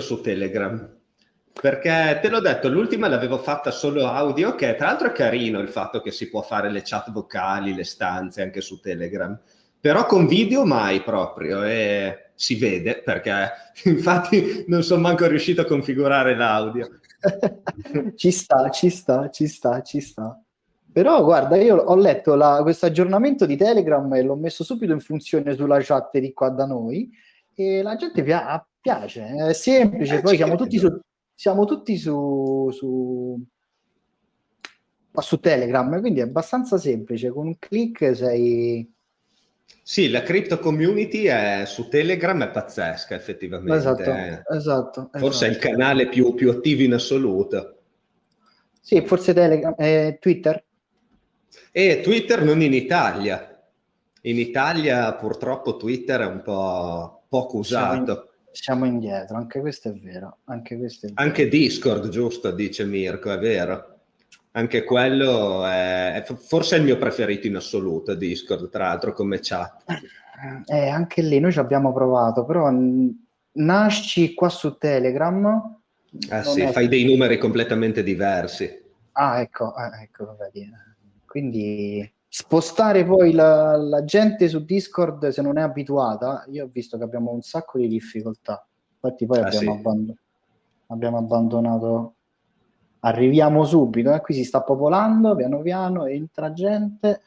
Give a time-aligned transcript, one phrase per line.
[0.00, 0.92] su Telegram.
[1.60, 5.68] Perché te l'ho detto, l'ultima l'avevo fatta solo audio, che tra l'altro è carino il
[5.68, 9.38] fatto che si può fare le chat vocali, le stanze anche su Telegram,
[9.80, 13.50] però con video mai proprio e si vede perché
[13.84, 17.00] infatti non sono manco riuscito a configurare l'audio.
[18.16, 20.38] ci sta, ci sta, ci sta, ci sta.
[20.92, 25.54] Però guarda, io ho letto questo aggiornamento di Telegram e l'ho messo subito in funzione
[25.54, 27.10] sulla chat di qua da noi
[27.54, 31.00] e la gente pia- piace, è semplice, eh, poi siamo tutti, su,
[31.34, 33.42] siamo tutti su, su,
[35.10, 38.92] su Telegram, quindi è abbastanza semplice, con un clic sei...
[39.82, 43.74] Sì, la crypto community è, su Telegram è pazzesca effettivamente.
[43.74, 45.44] Esatto, esatto Forse esatto.
[45.46, 47.78] è il canale più, più, attivo in assoluto.
[48.80, 50.62] Sì, forse Telegram, eh, Twitter.
[51.72, 53.50] E Twitter non in Italia.
[54.22, 58.28] In Italia purtroppo Twitter è un po' poco usato.
[58.54, 60.38] Siamo indietro, anche questo è vero.
[60.44, 61.20] Anche, questo è vero.
[61.20, 63.98] anche Discord, giusto, dice Mirko, è vero.
[64.52, 69.40] Anche quello è, è forse è il mio preferito in assoluto, Discord, tra l'altro, come
[69.42, 69.82] chat.
[70.66, 72.70] Eh, anche lì noi ci abbiamo provato, però
[73.52, 75.80] nasci qua su Telegram.
[76.28, 78.82] Ah sì, fai dei numeri completamente diversi.
[79.12, 80.70] Ah, ecco, ah, ecco, vedi.
[81.26, 86.98] Quindi spostare poi la, la, gente su Discord se non è abituata, io ho visto
[86.98, 88.66] che abbiamo un sacco di difficoltà.
[88.94, 89.78] Infatti poi ah, abbiamo, sì.
[89.78, 90.18] abbandon-
[90.88, 92.14] abbiamo, abbandonato.
[93.00, 94.20] Arriviamo subito, eh?
[94.20, 97.22] qui si sta popolando piano piano, entra gente.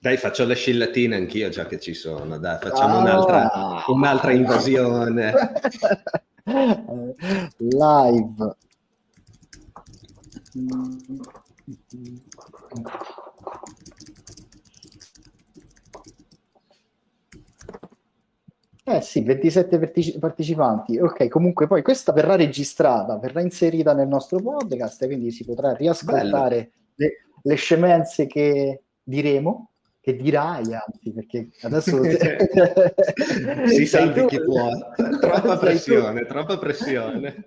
[0.00, 3.50] Dai, faccio le scillatina anch'io già che ci sono, dai, facciamo ah, un'altra,
[3.86, 5.32] un'altra invasione.
[7.58, 8.56] Live.
[18.84, 20.98] Eh sì, 27 partici- partecipanti.
[20.98, 26.72] Ok, comunque poi questa verrà registrata, verrà inserita nel nostro podcast, quindi si potrà riascoltare
[26.96, 32.02] le, le, scemenze che diremo, che dirai anzi, perché adesso...
[33.66, 34.68] si sa di chi può.
[35.20, 37.46] Troppa pressione, troppa pressione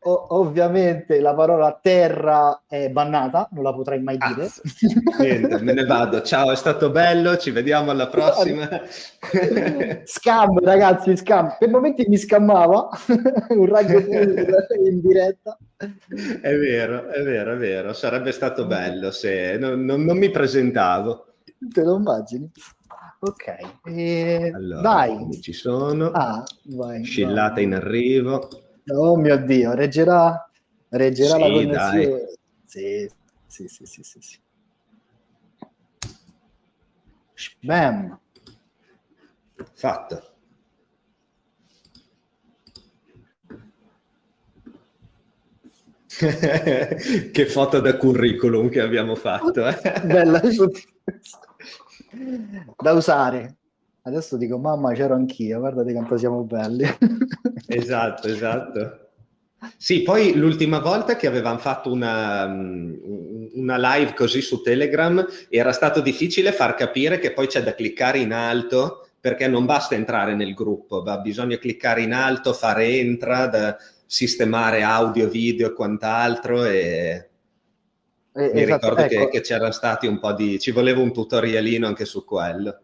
[0.00, 4.44] ovviamente la parola terra è bannata, non la potrai mai dire.
[4.46, 6.22] Ah, niente, me ne vado.
[6.22, 8.68] Ciao, è stato bello, ci vediamo alla prossima.
[10.04, 11.56] scam, ragazzi, scam.
[11.58, 12.88] Per momenti mi scammava
[13.50, 13.98] un raggio
[14.86, 15.58] in diretta.
[15.76, 17.92] È vero, è vero, è vero.
[17.92, 21.26] Sarebbe stato bello se non, non, non mi presentavo.
[21.72, 22.48] Te lo immagini?
[23.20, 24.52] Ok, e...
[24.54, 25.40] allora, dai.
[25.40, 26.10] Ci sono.
[26.12, 27.64] Ah, vai, Scillata vai.
[27.64, 28.48] in arrivo.
[28.90, 30.50] Oh mio Dio, reggerà,
[30.88, 32.38] reggerà sì, la connessione.
[32.64, 33.10] Sì,
[33.46, 34.38] sì, sì, sì, sì, sì.
[37.60, 38.18] Bam.
[39.74, 40.22] Fatto.
[46.18, 49.66] che foto da curriculum che abbiamo fatto.
[49.68, 50.00] Eh?
[50.04, 50.40] Bella,
[52.76, 53.57] da usare.
[54.08, 56.86] Adesso dico, mamma, c'ero anch'io, guardate quanto siamo belli.
[57.68, 59.08] esatto, esatto.
[59.76, 66.00] Sì, poi l'ultima volta che avevamo fatto una, una, live così su Telegram era stato
[66.00, 70.54] difficile far capire che poi c'è da cliccare in alto perché non basta entrare nel
[70.54, 73.76] gruppo, va, bisogna cliccare in alto, fare entra,
[74.06, 77.28] sistemare audio, video e quant'altro e,
[78.32, 79.24] eh, mi esatto, ricordo ecco.
[79.24, 80.58] che, che c'era stati un po' di...
[80.58, 82.78] ci voleva un tutorialino anche su quello.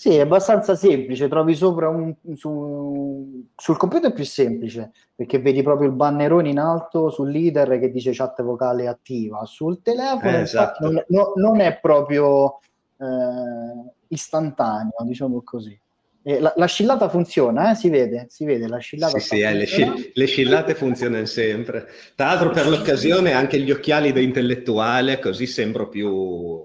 [0.00, 5.60] Sì, è abbastanza semplice, trovi sopra un, su, sul computer è più semplice, perché vedi
[5.64, 9.44] proprio il bannerone in alto sul leader che dice chat vocale attiva.
[9.44, 10.88] Sul telefono eh, esatto.
[10.88, 12.60] non, no, non, è proprio
[12.96, 15.76] eh, istantaneo, diciamo così.
[16.22, 17.74] La, la, scillata funziona, eh?
[17.74, 19.18] si vede, si vede la scillata.
[19.18, 21.88] Sì, sì eh, le, sci- le, scillate funzionano sempre.
[22.14, 26.64] Tra l'altro per l'occasione anche gli occhiali da intellettuale, così sembro più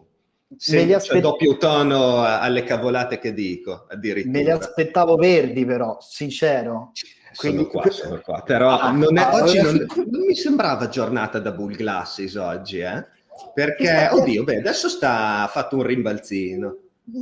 [0.58, 4.38] se, cioè, aspett- doppio tono alle cavolate che dico, addirittura.
[4.38, 6.92] Me li aspettavo verdi, però, sincero.
[7.36, 7.64] Quindi...
[7.64, 8.44] Sono qua, sono qua.
[8.46, 12.80] Però ah, non è, ah, oggi non, non, mi sembrava giornata da bull glasses oggi,
[12.80, 13.06] eh?
[13.54, 16.78] Perché, oddio, beh, adesso sta ha fatto un rimbalzino.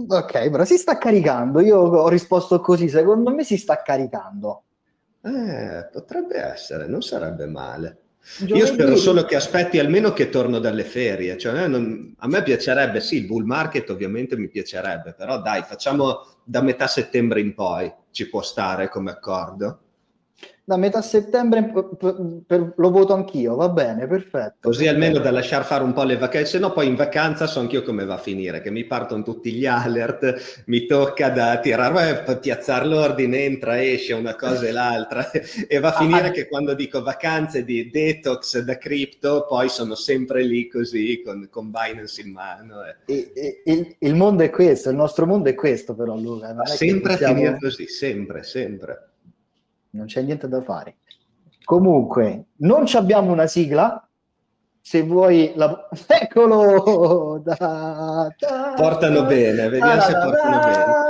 [0.07, 1.59] Ok, però si sta caricando.
[1.61, 4.63] Io ho risposto così, secondo me si sta caricando.
[5.23, 8.00] Eh, potrebbe essere, non sarebbe male.
[8.37, 8.59] Giovedì...
[8.59, 11.37] Io spero solo che aspetti almeno che torno dalle ferie.
[11.37, 12.13] Cioè, non...
[12.17, 16.87] a me piacerebbe, sì, il bull market ovviamente mi piacerebbe, però dai, facciamo da metà
[16.87, 19.80] settembre in poi, ci può stare come accordo.
[20.63, 24.57] Da metà settembre per, per, lo voto anch'io, va bene, perfetto.
[24.61, 27.81] Così almeno da lasciare fare un po' le vacanze, no poi in vacanza so anch'io
[27.81, 32.37] come va a finire, che mi partono tutti gli alert, mi tocca da tirare, eh,
[32.37, 36.75] piazzare l'ordine, entra, esce una cosa e l'altra, e va a finire ah, che quando
[36.75, 42.31] dico vacanze di detox da cripto, poi sono sempre lì così, con, con Binance in
[42.31, 42.83] mano.
[42.83, 43.13] Eh.
[43.13, 46.55] E, e, il, il, mondo è questo, il nostro mondo è questo però Luca.
[46.65, 47.33] sempre possiamo...
[47.33, 49.05] a finire così, sempre, sempre
[49.91, 50.97] non c'è niente da fare.
[51.63, 54.05] Comunque, non abbiamo una sigla.
[54.83, 55.87] Se vuoi, la...
[56.07, 57.39] eccolo!
[57.43, 61.09] Da, da, portano bene, vediamo se portano bene.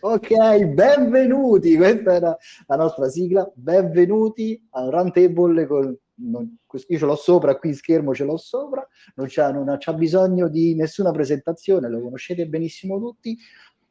[0.00, 1.76] Ok, benvenuti.
[1.76, 3.48] Questa era la nostra sigla.
[3.54, 6.56] Benvenuti al Roundtable con non,
[6.88, 10.48] io ce l'ho sopra, qui in schermo ce l'ho sopra, non c'è, non c'è bisogno
[10.48, 13.36] di nessuna presentazione, lo conoscete benissimo tutti.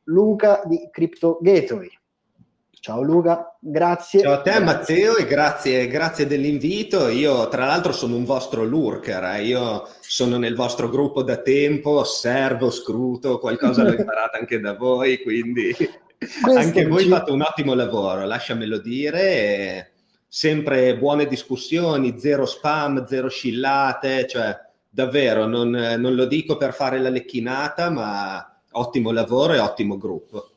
[0.10, 1.90] Luca di Crypto Gateway.
[2.82, 4.22] Ciao Luca, grazie.
[4.22, 7.10] Ciao a te Matteo e grazie, grazie dell'invito.
[7.10, 9.44] Io tra l'altro sono un vostro lurker, eh.
[9.44, 15.22] io sono nel vostro gruppo da tempo, osservo, scruto, qualcosa l'ho imparato anche da voi,
[15.22, 15.76] quindi
[16.56, 17.10] anche voi ci...
[17.10, 19.92] fate un ottimo lavoro, lasciamelo dire.
[20.32, 24.58] Sempre buone discussioni, zero spam, zero scillate, cioè
[24.88, 30.50] davvero non, non lo dico per fare la lecchinata, ma ottimo lavoro e ottimo gruppo.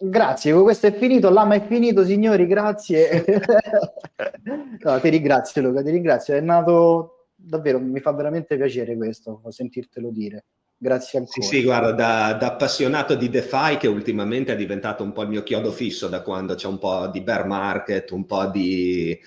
[0.00, 3.24] Grazie, questo è finito, l'ama è finito, signori, grazie.
[4.82, 10.10] no, ti ringrazio Luca, ti ringrazio, è nato davvero, mi fa veramente piacere questo, sentirtelo
[10.10, 10.44] dire.
[10.78, 11.46] Grazie ancora.
[11.46, 15.28] Sì, sì, guarda, da, da, appassionato di DeFi che ultimamente è diventato un po' il
[15.28, 19.18] mio chiodo fisso da quando c'è un po' di bear market, un po' di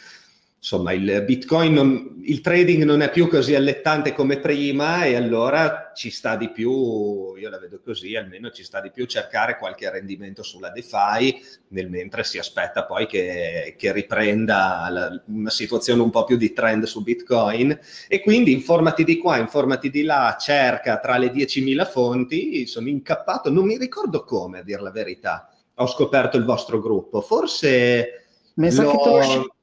[0.59, 5.93] insomma il Bitcoin, non, il trading non è più così allettante come prima e allora
[5.95, 9.89] ci sta di più, io la vedo così, almeno ci sta di più cercare qualche
[9.89, 16.09] rendimento sulla DeFi nel mentre si aspetta poi che, che riprenda la, una situazione un
[16.09, 17.79] po' più di trend su Bitcoin.
[18.09, 23.49] E quindi informati di qua, informati di là, cerca tra le 10.000 fonti, sono incappato,
[23.49, 28.25] non mi ricordo come a dire la verità, ho scoperto il vostro gruppo, forse...
[28.55, 29.53] Mi sa che te lo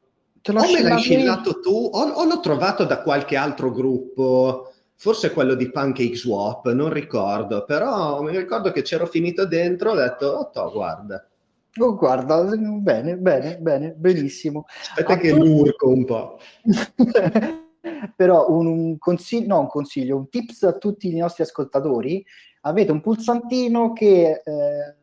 [0.46, 4.70] Te l'ho o me l'hai scillato tu o, o, l'ho trovato da qualche altro gruppo,
[4.94, 9.94] forse quello di Pancake Swap, non ricordo, però mi ricordo che c'ero finito dentro, ho
[9.96, 11.28] detto, oh, to, guarda.
[11.80, 14.66] Oh, guarda, bene, bene, bene, benissimo.
[14.68, 15.42] Aspetta A che tu...
[15.42, 16.38] l'urco un po'.
[18.14, 22.24] però un, un consiglio, no un consiglio, un tips a tutti i nostri ascoltatori,
[22.60, 24.94] avete un pulsantino che eh,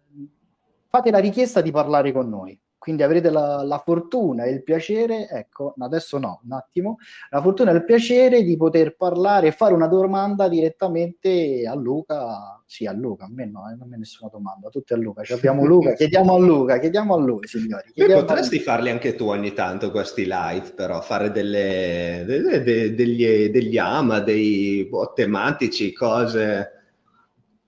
[0.87, 5.29] fate la richiesta di parlare con noi quindi avrete la, la, fortuna e il piacere,
[5.29, 6.97] ecco, adesso no, un attimo,
[7.29, 12.61] la fortuna e il piacere di poter parlare e fare una domanda direttamente a Luca,
[12.65, 15.31] sì a Luca, a me no, eh, non me nessuna domanda, tutti a Luca, Ci
[15.31, 17.89] abbiamo Luca, chiediamo a Luca, chiediamo a lui signori.
[17.95, 23.49] Beh, potresti farli anche tu ogni tanto questi live, però, fare delle, delle, delle, degli,
[23.49, 26.82] degli ama, dei boh, tematici, cose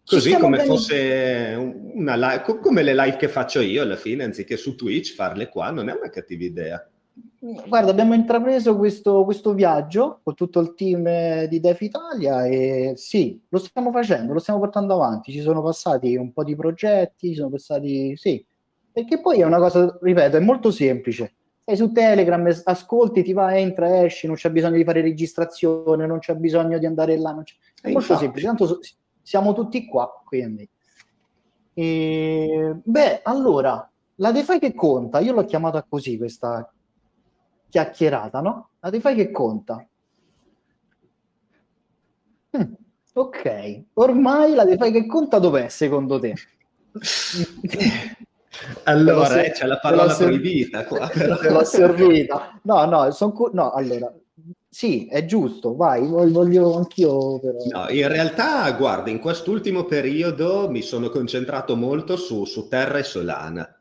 [0.05, 0.69] Così come bene...
[0.69, 1.55] fosse
[1.93, 5.71] una live, come le live che faccio io alla fine, anziché su Twitch, farle qua
[5.71, 6.89] non è una cattiva idea.
[7.67, 13.39] Guarda, abbiamo intrapreso questo, questo viaggio con tutto il team di Def Italia e sì,
[13.49, 15.31] lo stiamo facendo, lo stiamo portando avanti.
[15.31, 18.43] Ci sono passati un po' di progetti, ci sono passati, sì,
[18.91, 21.33] perché poi è una cosa, ripeto, è molto semplice.
[21.63, 26.19] Sei su Telegram, ascolti, ti va, entra, esci, non c'è bisogno di fare registrazione, non
[26.19, 27.35] c'è bisogno di andare là.
[27.81, 28.79] È molto semplice, tanto
[29.25, 30.69] siamo tutti qua, quindi.
[31.73, 36.71] E, beh, allora, la DeFi che conta, io l'ho chiamata così questa
[37.67, 38.69] chiacchierata, no?
[38.79, 39.83] La DeFi che conta.
[42.51, 42.73] Hm,
[43.13, 46.35] ok, ormai la DeFi che conta dov'è secondo te?
[48.83, 51.07] allora, eh, c'è la parola proibita qua.
[51.07, 51.35] Però.
[51.41, 52.59] Te l'ho servita.
[52.61, 54.13] No, no, son cu- no, allora,
[54.75, 57.59] sì, è giusto, vai, voglio anch'io però.
[57.71, 63.03] No, in realtà, guarda, in quest'ultimo periodo mi sono concentrato molto su, su Terra e
[63.03, 63.73] Solana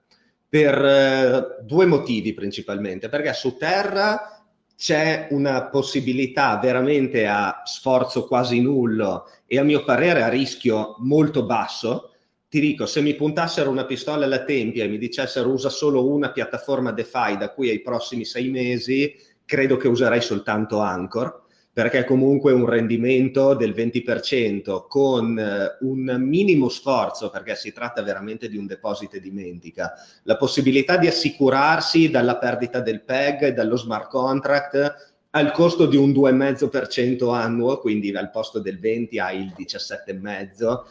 [0.48, 4.46] per eh, due motivi principalmente, perché su Terra
[4.76, 11.44] c'è una possibilità veramente a sforzo quasi nullo e a mio parere a rischio molto
[11.44, 12.12] basso.
[12.48, 16.30] Ti dico, se mi puntassero una pistola alla tempia e mi dicessero usa solo una
[16.30, 19.12] piattaforma DeFi da qui ai prossimi sei mesi,
[19.44, 21.42] credo che userei soltanto Anchor
[21.74, 28.48] perché comunque un rendimento del 20% con eh, un minimo sforzo, perché si tratta veramente
[28.48, 34.08] di un deposito dimentica, la possibilità di assicurarsi dalla perdita del PEG e dallo smart
[34.08, 40.82] contract al costo di un 2,5% annuo, quindi al posto del 20 hai il 17,5%,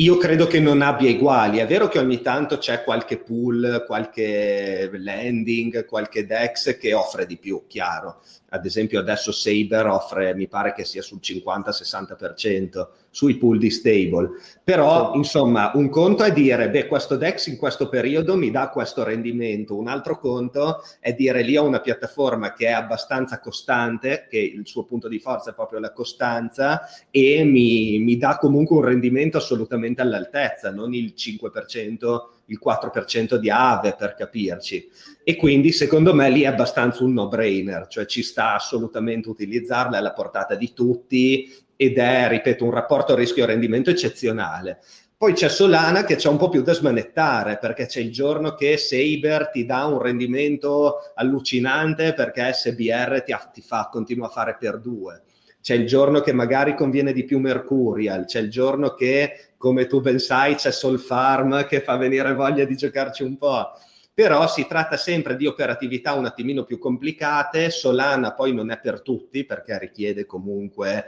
[0.00, 1.58] io credo che non abbia uguali.
[1.58, 7.36] È vero che ogni tanto c'è qualche pool, qualche landing, qualche DEX che offre di
[7.36, 8.22] più, chiaro.
[8.48, 14.30] Ad esempio adesso Saber offre, mi pare che sia sul 50-60% sui pool di stable.
[14.62, 19.02] Però, insomma, un conto è dire, beh, questo DEX in questo periodo mi dà questo
[19.02, 19.76] rendimento.
[19.76, 24.66] Un altro conto è dire, lì ho una piattaforma che è abbastanza costante, che il
[24.66, 29.38] suo punto di forza è proprio la costanza, e mi, mi dà comunque un rendimento
[29.38, 34.88] assolutamente all'altezza, non il 5% il 4% di ave per capirci.
[35.22, 39.98] E quindi secondo me lì è abbastanza un no-brainer, cioè ci sta assolutamente utilizzarla, è
[39.98, 44.80] alla portata di tutti ed è, ripeto, un rapporto rischio-rendimento eccezionale.
[45.16, 48.76] Poi c'è Solana che c'è un po' più da smanettare perché c'è il giorno che
[48.76, 54.78] Saber ti dà un rendimento allucinante perché SBR ti, ti fa, continua a fare per
[54.78, 55.22] due
[55.62, 60.00] c'è il giorno che magari conviene di più Mercurial, c'è il giorno che, come tu
[60.00, 63.72] ben sai, c'è Sol Farm che fa venire voglia di giocarci un po'.
[64.14, 67.70] Però si tratta sempre di operatività un attimino più complicate.
[67.70, 71.06] Solana poi non è per tutti perché richiede comunque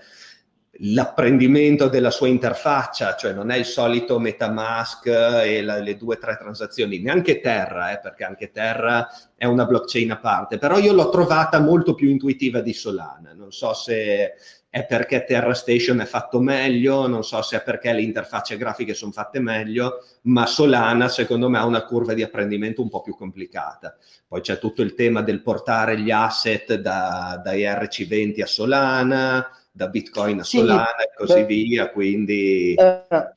[0.76, 6.19] l'apprendimento della sua interfaccia, cioè non è il solito MetaMask e la, le due o
[6.19, 10.93] tre transazioni, neanche Terra, eh, perché anche Terra è una blockchain a parte, però io
[10.93, 14.35] l'ho trovata molto più intuitiva di Solana, non so se
[14.71, 18.95] è perché Terra Station è fatto meglio, non so se è perché le interfacce grafiche
[18.95, 23.14] sono fatte meglio, ma Solana secondo me ha una curva di apprendimento un po' più
[23.14, 23.95] complicata.
[24.26, 29.88] Poi c'è tutto il tema del portare gli asset da, da ERC20 a Solana, da
[29.88, 32.75] Bitcoin a Solana sì, e così beh, via, quindi...
[32.75, 33.35] Eh,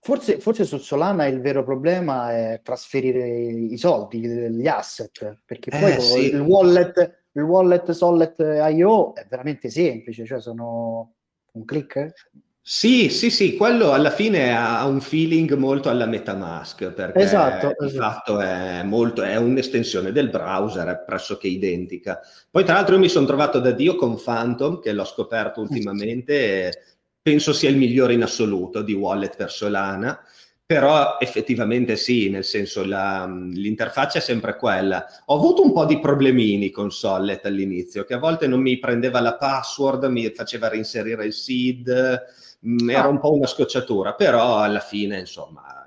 [0.00, 5.92] forse, forse, su Solana il vero problema è trasferire i soldi, gli asset, perché poi
[5.92, 6.30] eh, sì.
[6.30, 8.38] il wallet, il wallet Sollet
[8.72, 11.12] IO è veramente semplice, cioè sono
[11.52, 12.12] un click.
[12.60, 17.86] Sì, sì, sì, quello alla fine ha un feeling molto alla MetaMask, perché esatto, di
[17.86, 18.02] esatto.
[18.02, 22.20] fatto è, molto, è un'estensione del browser, è pressoché identica.
[22.50, 26.98] Poi tra l'altro io mi sono trovato da Dio con Phantom, che l'ho scoperto ultimamente,
[27.22, 30.20] penso sia il migliore in assoluto di wallet per Solana,
[30.66, 35.06] però effettivamente sì, nel senso la, l'interfaccia è sempre quella.
[35.24, 39.20] Ho avuto un po' di problemini con Sollet all'inizio, che a volte non mi prendeva
[39.20, 43.08] la password, mi faceva reinserire il seed mh, mm, era ah.
[43.08, 45.78] un po' una scocciatura, però alla fine, insomma,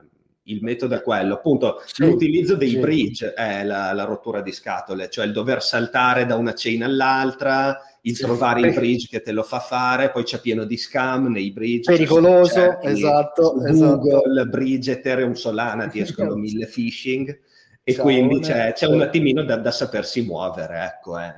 [0.46, 2.80] il metodo è quello, appunto, sì, l'utilizzo dei sì.
[2.80, 7.80] bridge è la, la, rottura di scatole, cioè il dover saltare da una chain all'altra,
[8.02, 8.24] il sì.
[8.24, 11.92] trovare il bridge che te lo fa fare, poi c'è pieno di scam nei bridge.
[11.92, 13.54] Pericoloso, cioè, esatto.
[13.54, 14.50] Google, esatto.
[14.50, 17.40] bridge, Ethereum, Solana, ti escono mille phishing
[17.84, 21.34] e Ciao, quindi c'è, c'è, un attimino da, da sapersi muovere, ecco, eh.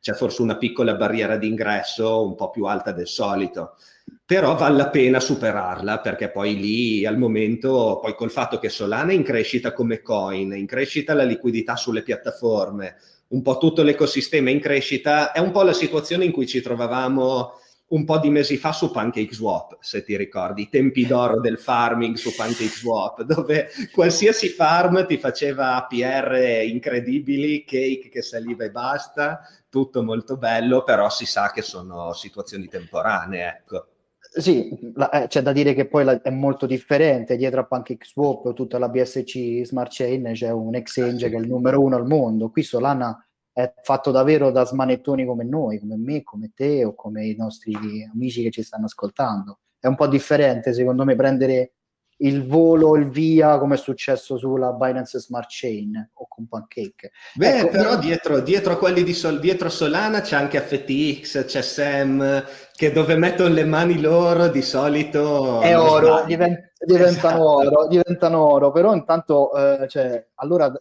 [0.00, 3.74] c'è forse una piccola barriera d'ingresso un po' più alta del solito
[4.26, 9.12] però vale la pena superarla perché poi lì al momento, poi col fatto che Solana
[9.12, 12.96] è in crescita come coin, in crescita la liquidità sulle piattaforme,
[13.28, 17.52] un po' tutto l'ecosistema in crescita, è un po' la situazione in cui ci trovavamo
[17.88, 22.16] un po' di mesi fa su PancakeSwap, se ti ricordi, i tempi d'oro del farming
[22.16, 30.02] su PancakeSwap, dove qualsiasi farm ti faceva APR incredibili, cake che saliva e basta, tutto
[30.02, 33.86] molto bello, però si sa che sono situazioni temporanee, ecco.
[34.38, 37.36] Sì, la, eh, c'è da dire che poi la, è molto differente.
[37.36, 41.80] Dietro a PancakeSwap, tutta la BSC Smart Chain, c'è un exchange che è il numero
[41.80, 42.50] uno al mondo.
[42.50, 43.18] Qui Solana
[43.50, 47.74] è fatto davvero da smanettoni come noi, come me, come te o come i nostri
[48.12, 49.60] amici che ci stanno ascoltando.
[49.78, 51.72] È un po' differente, secondo me, prendere
[52.18, 57.12] il volo, il via, come è successo sulla Binance Smart Chain o con Pancake.
[57.34, 61.62] Beh, ecco, però dietro, dietro, a quelli di Sol, dietro Solana c'è anche FTX, c'è
[61.62, 62.44] Sam,
[62.74, 65.60] che dove mettono le mani loro di solito...
[65.60, 67.78] È oro, divent, diventano esatto.
[67.78, 70.72] oro, diventano oro, però intanto, eh, cioè, allora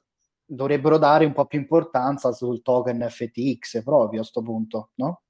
[0.48, 5.22] dovrebbero dare un po' più importanza sul token FTX proprio a questo punto, no?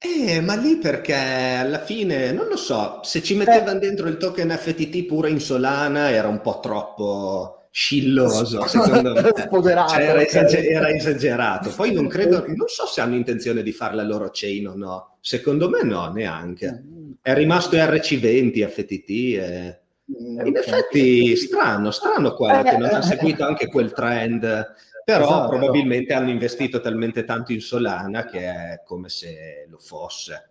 [0.00, 4.50] Eh, ma lì perché alla fine, non lo so, se ci mettevano dentro il token
[4.50, 9.22] FTT pure in Solana era un po' troppo scilloso, secondo me.
[9.88, 11.72] Cioè, era, esager- era, esagerato.
[11.74, 15.16] Poi non credo, non so se hanno intenzione di fare la loro chain o no.
[15.20, 16.84] Secondo me no, neanche.
[17.20, 19.80] È rimasto RC20 FTT e...
[20.10, 24.74] Mm, in effetti strano, strano quello che non ha seguito anche quel trend
[25.08, 25.56] però esatto.
[25.56, 30.50] probabilmente hanno investito talmente tanto in Solana che è come se lo fosse.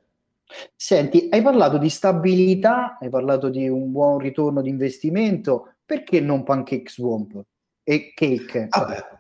[0.76, 6.42] Senti, hai parlato di stabilità, hai parlato di un buon ritorno di investimento, perché non
[6.42, 7.40] Pancake Swamp
[7.84, 8.70] e Cake?
[8.72, 9.16] Vabbè.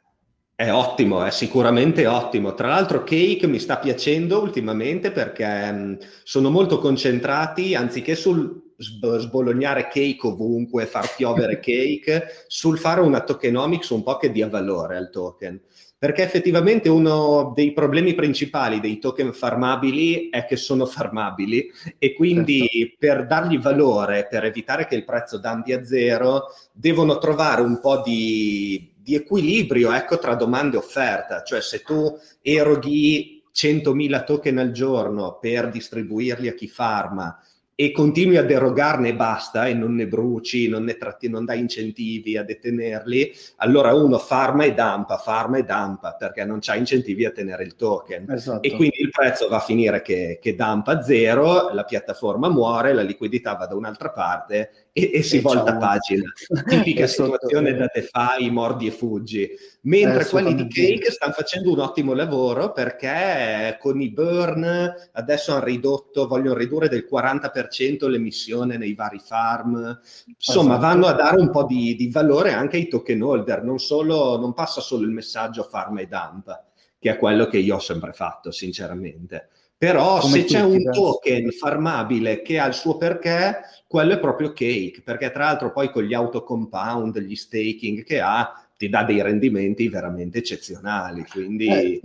[0.55, 2.55] È ottimo, è sicuramente ottimo.
[2.55, 9.87] Tra l'altro Cake mi sta piacendo ultimamente perché mh, sono molto concentrati, anziché sul sbolognare
[9.87, 15.09] cake ovunque, far piovere cake, sul fare una tokenomics un po' che dia valore al
[15.09, 15.59] token.
[15.99, 22.67] Perché effettivamente uno dei problemi principali dei token farmabili è che sono farmabili e quindi
[22.67, 22.95] certo.
[22.99, 28.03] per dargli valore, per evitare che il prezzo dampi a zero, devono trovare un po'
[28.05, 34.71] di di equilibrio ecco, tra domanda e offerta, cioè se tu eroghi 100.000 token al
[34.71, 37.39] giorno per distribuirli a chi farma
[37.79, 41.59] e continui a derogarne e basta e non ne bruci, non, ne tratti, non dai
[41.59, 47.23] incentivi a detenerli, allora uno farma e dampa, farma e dampa perché non c'ha incentivi
[47.23, 48.31] a tenere il token.
[48.31, 48.67] Esatto.
[48.67, 53.03] E quindi il prezzo va a finire che, che dampa zero, la piattaforma muore, la
[53.03, 55.77] liquidità va da un'altra parte e, e si e volta ciao.
[55.77, 56.31] pagina.
[56.67, 59.47] Tipica situazione da DeFi, mordi e fuggi.
[59.81, 65.53] Mentre eh, quelli di Cake stanno facendo un ottimo lavoro perché con i burn adesso
[65.53, 69.99] hanno ridotto, vogliono ridurre del 40% l'emissione nei vari farm.
[70.25, 70.87] Insomma, esatto.
[70.87, 74.53] vanno a dare un po' di, di, valore anche ai token holder, non, solo, non
[74.53, 76.63] passa solo il messaggio farm e dump,
[76.97, 79.49] che è quello che io ho sempre fatto, sinceramente.
[79.77, 84.49] Però Come se c'è un token farmabile che ha il suo perché, quello è proprio
[84.49, 89.21] cake, perché tra l'altro poi con gli autocompound, gli staking che ha, ti dà dei
[89.21, 91.25] rendimenti veramente eccezionali.
[91.29, 91.67] Quindi...
[91.67, 92.01] Eh,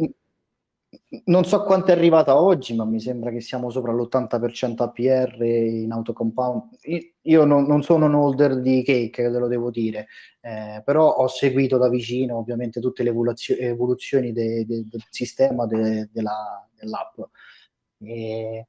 [1.25, 5.91] non so quanto è arrivata oggi, ma mi sembra che siamo sopra l'80% APR in
[5.91, 6.77] autocompound.
[7.23, 10.09] Io non, non sono un holder di cake, te lo devo dire,
[10.41, 13.15] eh, però ho seguito da vicino ovviamente tutte le
[13.59, 17.21] evoluzioni de, de, del sistema de, della, dell'app.
[18.05, 18.67] E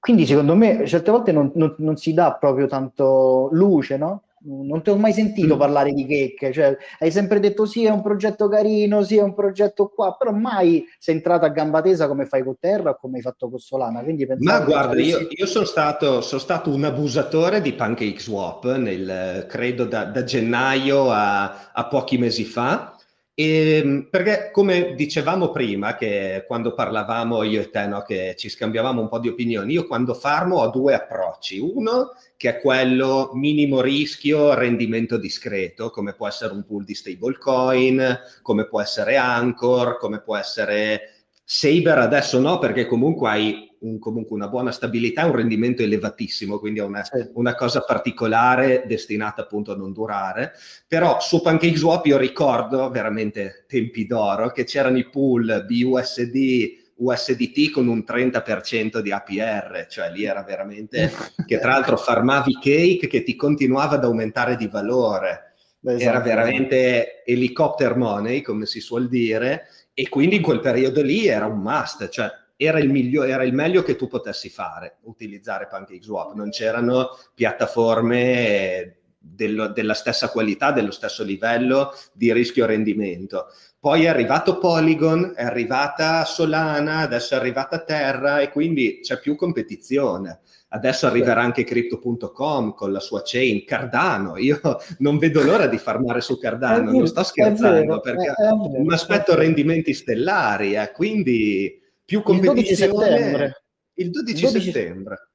[0.00, 4.22] quindi secondo me certe volte non, non, non, si dà proprio tanto luce, no?
[4.40, 5.58] Non ti ho mai sentito mm.
[5.58, 9.34] parlare di cake, cioè hai sempre detto sì è un progetto carino, sì è un
[9.34, 13.16] progetto qua, però mai sei entrato a gamba tesa come fai con Terra o come
[13.16, 14.00] hai fatto con Solana.
[14.00, 19.84] Quindi Ma guarda, io, io sono, stato, sono, stato, un abusatore di PancakeSwap, nel, credo
[19.86, 22.92] da, da gennaio a, a pochi mesi fa
[23.40, 28.48] e, ehm, perché come dicevamo prima, che quando parlavamo io e te, no, che ci
[28.48, 31.60] scambiavamo un po' di opinioni, io quando farmo ho due approcci.
[31.60, 38.18] Uno che è quello minimo rischio, rendimento discreto, come può essere un pool di stablecoin,
[38.42, 41.12] come può essere Anchor, come può essere
[41.44, 46.58] Saber adesso no, perché comunque hai un, comunque una buona stabilità e un rendimento elevatissimo,
[46.58, 47.02] quindi è una,
[47.34, 50.52] una, cosa particolare destinata appunto a non durare.
[50.86, 57.86] Però su PancakeSwap io ricordo veramente tempi d'oro che c'erano i pool BUSD USDT con
[57.86, 61.12] un 30% di APR, cioè lì era veramente
[61.46, 65.44] che tra l'altro farmavi cake che ti continuava ad aumentare di valore.
[65.80, 66.02] Esatto.
[66.02, 71.46] Era veramente helicopter money, come si suol dire, e quindi in quel periodo lì era
[71.46, 72.28] un must, cioè
[72.60, 76.34] era il, miglio, era il meglio che tu potessi fare, utilizzare PancakeSwap.
[76.34, 83.46] Non c'erano piattaforme dello, della stessa qualità, dello stesso livello di rischio-rendimento.
[83.78, 89.36] Poi è arrivato Polygon, è arrivata Solana, adesso è arrivata Terra e quindi c'è più
[89.36, 90.40] competizione.
[90.70, 94.36] Adesso arriverà anche Crypto.com con la sua chain, Cardano.
[94.36, 94.60] Io
[94.98, 98.34] non vedo l'ora di farmare su Cardano, non sto scherzando perché
[98.78, 102.64] mi aspetto rendimenti stellari, eh, quindi più competizione.
[102.64, 103.62] Il 12 settembre.
[103.92, 105.30] Il 12, 12 settembre.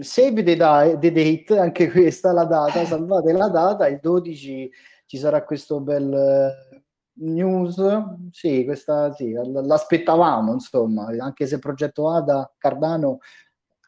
[0.00, 4.70] Save the, da- the, date, anche questa la data, salvate la data, il 12
[5.04, 6.82] ci sarà questo bel eh,
[7.24, 7.78] news,
[8.30, 13.18] sì, questa sì, l'aspettavamo, insomma, anche se il progetto ADA Cardano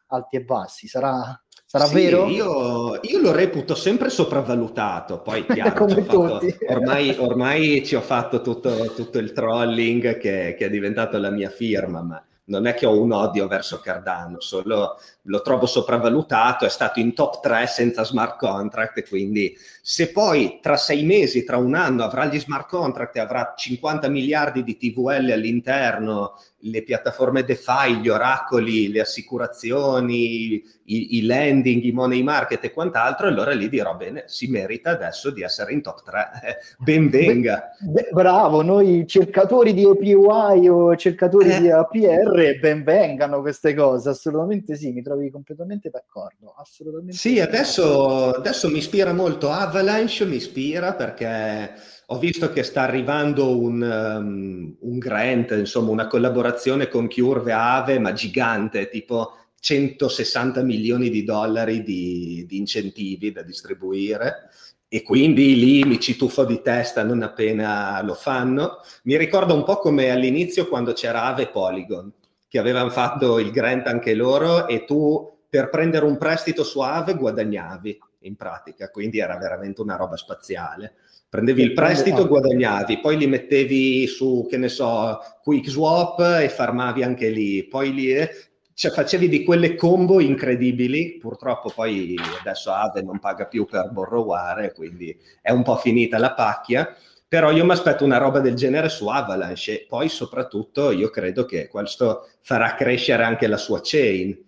[0.09, 0.89] alti e bassi.
[0.89, 1.43] Sarà,
[1.79, 2.27] sarà sì, vero?
[2.29, 5.21] Io, io, lo reputo sempre sopravvalutato.
[5.21, 10.67] Poi, chiaro, ci fatto, ormai, ormai, ci ho fatto tutto, tutto il trolling che, che,
[10.67, 14.99] è diventato la mia firma, ma non è che ho un odio verso Cardano, solo
[15.23, 20.77] lo trovo sopravvalutato, è stato in top 3 senza smart contract, quindi se poi tra
[20.77, 25.31] sei mesi, tra un anno avrà gli smart contract e avrà 50 miliardi di TVL
[25.33, 26.35] all'interno
[26.71, 33.27] le piattaforme DeFi, gli oracoli, le assicurazioni, i, i, lending, i money market e quant'altro,
[33.27, 36.31] allora lì dirò bene, si merita adesso di essere in top 3.
[36.79, 37.71] ben venga.
[37.81, 41.61] Beh, bravo, noi cercatori di APY o cercatori eh.
[41.61, 46.55] di APR, ben vengano queste cose, assolutamente sì, mi trovi completamente d'accordo.
[46.57, 52.83] Assolutamente sì, adesso, adesso mi ispira molto Avalanche, mi ispira perché ho visto che sta
[52.83, 60.63] arrivando un, um, un grant, insomma una collaborazione con Curve Ave, ma gigante, tipo 160
[60.63, 64.51] milioni di dollari di, di incentivi da distribuire
[64.89, 68.79] e quindi lì mi ci tuffo di testa non appena lo fanno.
[69.03, 72.13] Mi ricordo un po' come all'inizio quando c'era Ave Polygon,
[72.47, 77.15] che avevano fatto il grant anche loro e tu per prendere un prestito su Ave
[77.15, 80.95] guadagnavi in pratica, quindi era veramente una roba spaziale.
[81.29, 87.29] Prendevi il prestito, guadagnavi, poi li mettevi su, che ne so, QuickSwap e farmavi anche
[87.29, 87.67] lì.
[87.67, 88.31] Poi lì, eh,
[88.73, 91.19] cioè, facevi di quelle combo incredibili.
[91.19, 96.33] Purtroppo poi adesso Ave non paga più per borroware, quindi è un po' finita la
[96.33, 96.95] pacchia.
[97.29, 101.45] Però io mi aspetto una roba del genere su Avalanche e poi soprattutto io credo
[101.45, 104.45] che questo farà crescere anche la sua chain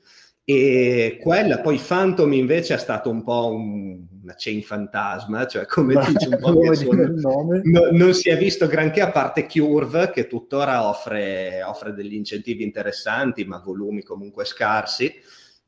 [0.51, 5.95] e quella, poi Phantom invece è stato un po' un, una chain fantasma, cioè come
[6.07, 10.87] dice un po' sono, no, non si è visto granché a parte Curve che tuttora
[10.87, 15.13] offre, offre degli incentivi interessanti ma volumi comunque scarsi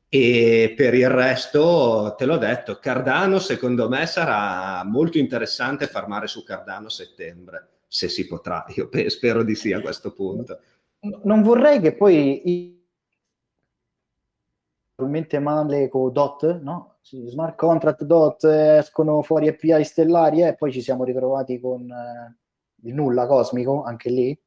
[0.07, 6.43] e per il resto te l'ho detto, Cardano secondo me sarà molto interessante farmare su
[6.43, 10.59] Cardano a settembre, se si potrà, io spero di sì a questo punto.
[11.23, 12.79] Non vorrei che poi
[14.93, 16.90] probabilmente male con DOT, no?
[17.03, 22.37] Smart contract DOT escono fuori API stellari e poi ci siamo ritrovati con eh,
[22.83, 24.39] il nulla cosmico, anche lì.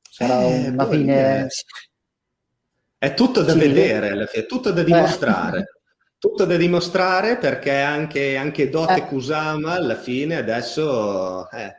[0.00, 1.46] Sarà eh, una fine...
[2.96, 5.58] È tutto da sì, vedere, è tutto da dimostrare.
[5.58, 5.76] Eh.
[6.18, 9.06] Tutto da dimostrare perché anche, anche Dot e eh.
[9.06, 11.76] Kusama alla fine adesso eh,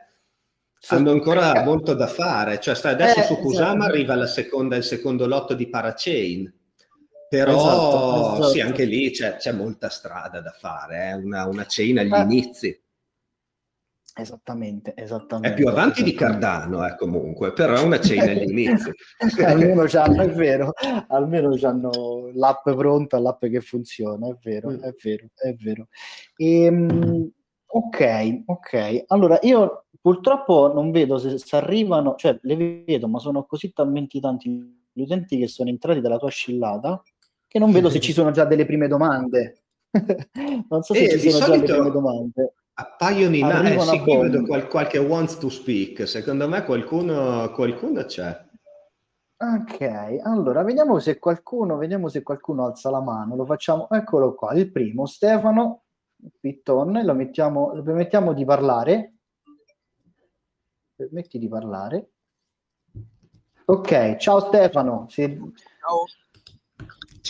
[0.88, 2.58] hanno ancora molto da fare.
[2.58, 3.92] Cioè, adesso eh, su Kusama esatto.
[3.92, 6.59] arriva seconda, il secondo lotto di Parachain
[7.30, 8.48] però esatto, esatto.
[8.48, 11.12] sì, anche lì c'è, c'è, molta strada da fare, eh?
[11.12, 12.22] una, una chain agli eh.
[12.22, 12.82] inizi.
[14.16, 15.54] Esattamente, esattamente.
[15.54, 18.90] È più avanti di Cardano, eh, comunque, però è una chain agli inizi.
[19.44, 20.72] almeno c'hanno, è vero,
[21.06, 24.80] almeno hanno l'app pronta, l'app che funziona, è vero, mm.
[24.80, 25.86] è vero, è vero.
[26.36, 27.30] E, ehm,
[27.64, 29.04] ok, ok.
[29.06, 34.18] Allora, io purtroppo non vedo se, se arrivano, cioè le vedo, ma sono così talmente
[34.18, 37.00] tanti gli utenti che sono entrati dalla tua scillata
[37.50, 39.62] che non vedo se ci sono già delle prime domande.
[40.70, 42.54] non so se eh, ci sono già le prime domande.
[42.74, 46.06] Appaiono in eh, sì, qui vedo qual- qualche wants to speak.
[46.06, 48.48] Secondo me qualcuno, qualcuno c'è.
[49.36, 53.34] Ok, allora vediamo se qualcuno, vediamo se qualcuno alza la mano.
[53.34, 55.82] Lo facciamo, eccolo qua, il primo, Stefano
[56.38, 59.14] Pitton, lo mettiamo, lo permettiamo di parlare.
[60.94, 62.10] Permetti di parlare.
[63.64, 65.06] Ok, ciao Stefano.
[65.08, 65.22] Si...
[65.26, 66.04] Ciao.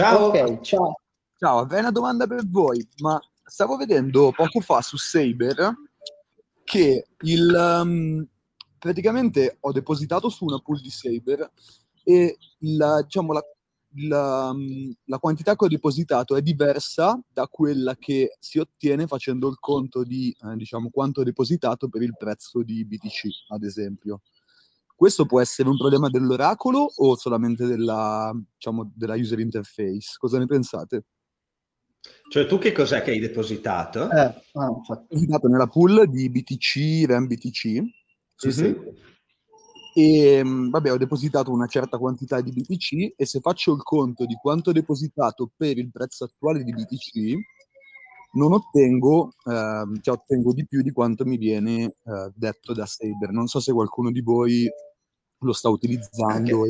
[0.00, 0.28] Ciao.
[0.28, 0.94] Ok, ciao.
[1.36, 5.74] Ciao, avrei una domanda per voi, ma stavo vedendo poco fa su Saber
[6.64, 8.26] che il, um,
[8.78, 11.50] praticamente ho depositato su una pool di Saber
[12.02, 13.42] e la, diciamo, la,
[14.08, 19.48] la, um, la, quantità che ho depositato è diversa da quella che si ottiene facendo
[19.48, 24.22] il conto di eh, diciamo, quanto ho depositato per il prezzo di BTC, ad esempio.
[25.00, 30.16] Questo può essere un problema dell'oracolo o solamente della, diciamo, della user interface?
[30.18, 31.04] Cosa ne pensate?
[32.28, 34.10] Cioè tu che cos'è che hai depositato?
[34.10, 37.82] Eh, ah, ho depositato nella pool di BTC, RAM BTC.
[38.36, 38.76] Sì, sì.
[39.94, 44.34] E vabbè, ho depositato una certa quantità di BTC e se faccio il conto di
[44.34, 47.38] quanto ho depositato per il prezzo attuale di BTC,
[48.32, 53.30] non ottengo, eh, cioè ottengo di più di quanto mi viene eh, detto da Saber.
[53.30, 54.68] Non so se qualcuno di voi
[55.40, 56.60] lo sta utilizzando.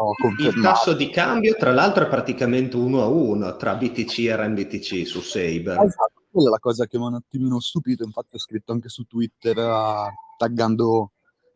[0.00, 0.46] Okay.
[0.46, 5.06] Il tasso di cambio, tra l'altro, è praticamente uno a uno tra BTC e RMBTC
[5.06, 5.78] su Saber.
[5.78, 8.04] Esatto, quella è la cosa che mi ha un attimino stupito.
[8.04, 10.06] Infatti, ho scritto anche su Twitter uh,
[10.38, 11.12] taggando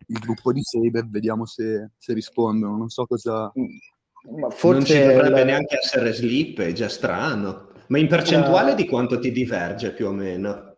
[0.08, 2.76] il gruppo di Saber, vediamo se, se rispondono.
[2.76, 3.50] Non so cosa.
[4.38, 5.44] Ma forse non ci dovrebbe la...
[5.44, 7.68] neanche essere slip, è già strano.
[7.86, 10.76] Ma in percentuale uh, di quanto ti diverge più o meno?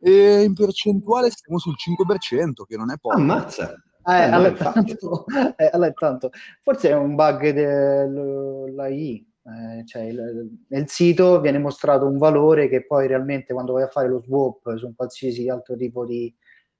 [0.00, 3.16] E in percentuale stiamo sul 5%, che non è poco.
[3.16, 3.74] Ammazza.
[4.10, 5.24] Eh, eh, allora, tanto,
[5.56, 9.28] eh, allora, tanto, forse è un bug dell'AI.
[9.42, 13.88] Eh, cioè il, nel sito viene mostrato un valore che poi realmente quando vai a
[13.88, 16.32] fare lo swap su un qualsiasi altro tipo di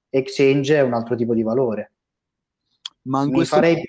[0.09, 1.93] exchange è un altro tipo di valore.
[3.03, 3.81] Ma farei,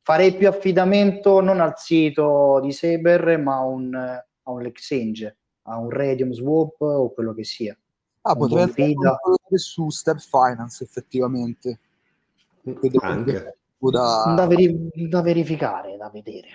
[0.00, 5.78] farei, più affidamento non al sito di Saber ma a un, a un exchange, a
[5.78, 7.76] un Radium Swap o quello che sia.
[8.22, 11.80] Ah, potrebbe essere su Step Finance effettivamente.
[13.00, 13.56] Anche.
[13.78, 14.34] Da...
[14.34, 15.20] Da, veri- da...
[15.20, 16.48] verificare, da vedere.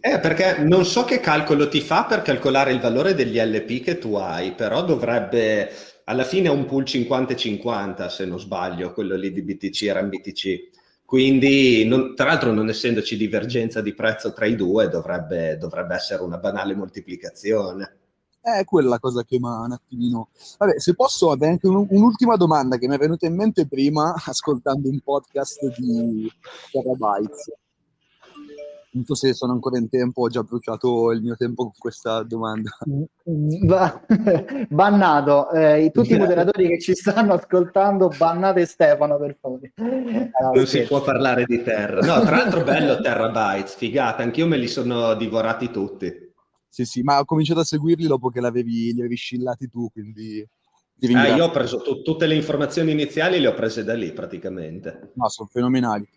[0.00, 3.98] Eh, perché non so che calcolo ti fa per calcolare il valore degli LP che
[3.98, 5.70] tu hai, però dovrebbe,
[6.04, 10.76] alla fine è un pool 50-50 se non sbaglio, quello lì di BTC era BTC.
[11.04, 16.22] Quindi, non, tra l'altro, non essendoci divergenza di prezzo tra i due, dovrebbe, dovrebbe essere
[16.22, 17.96] una banale moltiplicazione.
[18.40, 20.28] È quella la cosa che mi ha un attimino...
[20.58, 24.14] Vabbè, se posso, avrei anche un, un'ultima domanda che mi è venuta in mente prima
[24.26, 26.30] ascoltando un podcast di
[26.70, 27.52] Terabytes.
[28.90, 32.22] Non so se sono ancora in tempo, ho già bruciato il mio tempo con questa
[32.22, 32.70] domanda.
[34.70, 39.72] bannato, eh, tutti i moderatori che ci stanno ascoltando, bannate Stefano per favore.
[39.76, 42.00] Ah, non si può parlare di Terra.
[42.00, 46.27] No, tra l'altro bello Terabytes, figata, anch'io me li sono divorati tutti.
[46.78, 50.48] Sì, sì, ma ho cominciato a seguirli dopo che li avevi scillati tu, quindi...
[51.00, 55.10] Eh, io ho preso t- tutte le informazioni iniziali, le ho prese da lì praticamente.
[55.14, 56.08] No, sono fenomenali.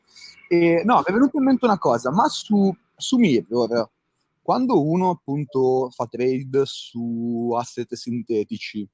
[0.48, 3.90] E, no, mi è venuta in mente una cosa, ma su, su Mirror,
[4.40, 8.88] quando uno appunto fa trade su asset sintetici,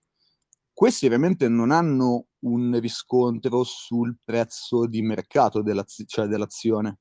[0.72, 7.00] questi ovviamente non hanno un riscontro sul prezzo di mercato dell'az- cioè dell'azione.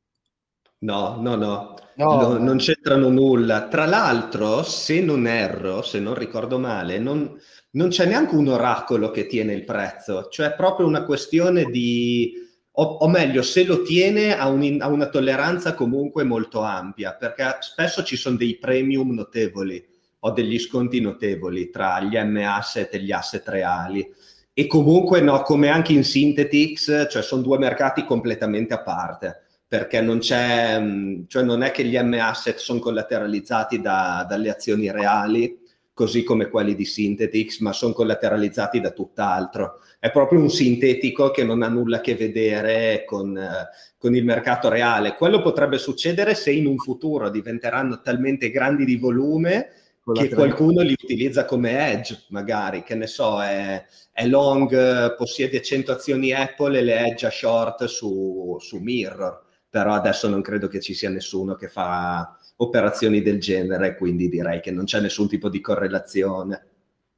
[0.79, 3.67] No, no, no, no, no, non c'entrano nulla.
[3.69, 7.35] Tra l'altro, se non erro, se non ricordo male, non,
[7.71, 12.31] non c'è neanche un oracolo che tiene il prezzo, cioè è proprio una questione di,
[12.73, 17.57] o, o meglio, se lo tiene ha, un, ha, una tolleranza comunque molto ampia, perché
[17.61, 19.83] spesso ci sono dei premium notevoli
[20.21, 24.07] o degli sconti notevoli tra gli M-asset e gli asset reali.
[24.53, 30.01] E comunque, no, come anche in Synthetix, cioè sono due mercati completamente a parte perché
[30.01, 35.59] non c'è, mm, cioè non è che gli M-asset sono collateralizzati da, dalle azioni reali,
[35.93, 39.81] così come quelli di Synthetix, ma sono collateralizzati da tutt'altro.
[39.99, 44.25] È proprio un sintetico che non ha nulla a che vedere con, eh, con il
[44.25, 45.15] mercato reale.
[45.15, 49.71] Quello potrebbe succedere se in un futuro diventeranno talmente grandi di volume
[50.13, 55.91] che qualcuno li utilizza come edge, magari, che ne so, è, è long, possiede 100
[55.91, 59.46] azioni Apple e le edge a short su, su Mirror
[59.77, 64.63] però adesso non credo che ci sia nessuno che fa operazioni del genere, quindi direi
[64.63, 66.67] che non c'è nessun tipo di correlazione.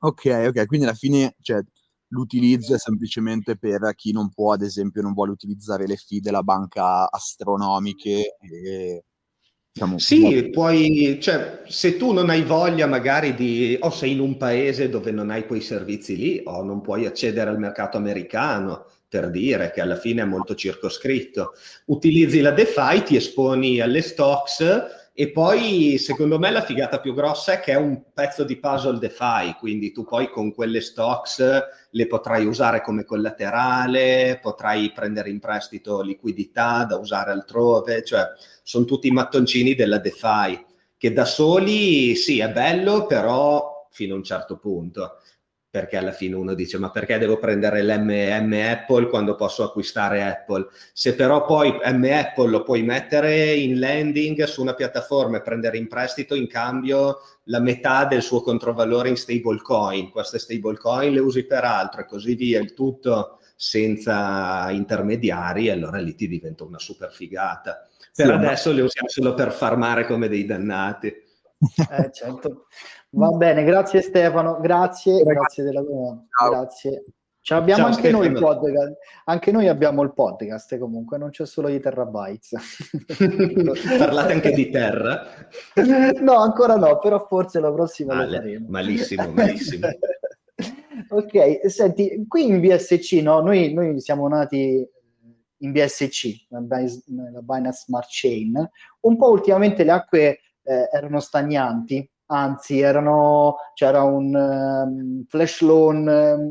[0.01, 1.63] Ok, ok, quindi alla fine cioè,
[2.09, 6.43] l'utilizzo è semplicemente per chi non può, ad esempio, non vuole utilizzare le fee della
[6.43, 8.35] banca astronomiche.
[8.41, 9.05] E,
[9.79, 14.37] diciamo, sì, puoi, cioè, se tu non hai voglia magari di, o sei in un
[14.37, 19.31] paese dove non hai quei servizi lì, o non puoi accedere al mercato americano, per
[19.31, 21.53] dire che alla fine è molto circoscritto.
[21.87, 24.65] Utilizzi la DeFi, ti esponi alle stocks
[25.21, 29.01] e poi secondo me la figata più grossa è che è un pezzo di puzzle
[29.01, 31.43] DeFi, quindi tu poi con quelle stocks
[31.91, 38.29] le potrai usare come collaterale, potrai prendere in prestito liquidità da usare altrove, cioè
[38.63, 40.65] sono tutti i mattoncini della DeFi
[40.97, 45.18] che da soli sì è bello, però fino a un certo punto
[45.71, 50.67] perché alla fine uno dice ma perché devo prendere l'MM Apple quando posso acquistare Apple?
[50.93, 55.77] Se però poi M Apple lo puoi mettere in landing su una piattaforma e prendere
[55.77, 61.45] in prestito in cambio la metà del suo controvalore in stablecoin, queste stablecoin le usi
[61.45, 67.11] per altro e così via, il tutto senza intermediari, allora lì ti diventa una super
[67.11, 67.89] figata.
[68.15, 68.77] Per sì, adesso ma...
[68.77, 71.09] le usiamo solo per farmare come dei dannati.
[71.09, 72.67] Eh, certo.
[73.11, 76.23] Va bene, grazie Stefano, grazie, grazie della tua.
[76.51, 77.05] Grazie.
[77.41, 81.47] Cioè, abbiamo Ciao, anche noi il podcast, anche noi abbiamo il podcast comunque, non c'è
[81.47, 82.53] solo di Terabytes.
[83.99, 85.27] Parlate anche di Terra?
[86.21, 88.67] no, ancora no, però forse la prossima Male, lo faremo.
[88.69, 89.89] Malissimo, malissimo.
[91.09, 94.87] ok, senti, qui in BSC, no, noi, noi siamo nati
[95.61, 102.81] in BSC, la Binance Smart Chain, un po' ultimamente le acque eh, erano stagnanti, anzi
[102.81, 106.07] erano, c'era un um, flash loan,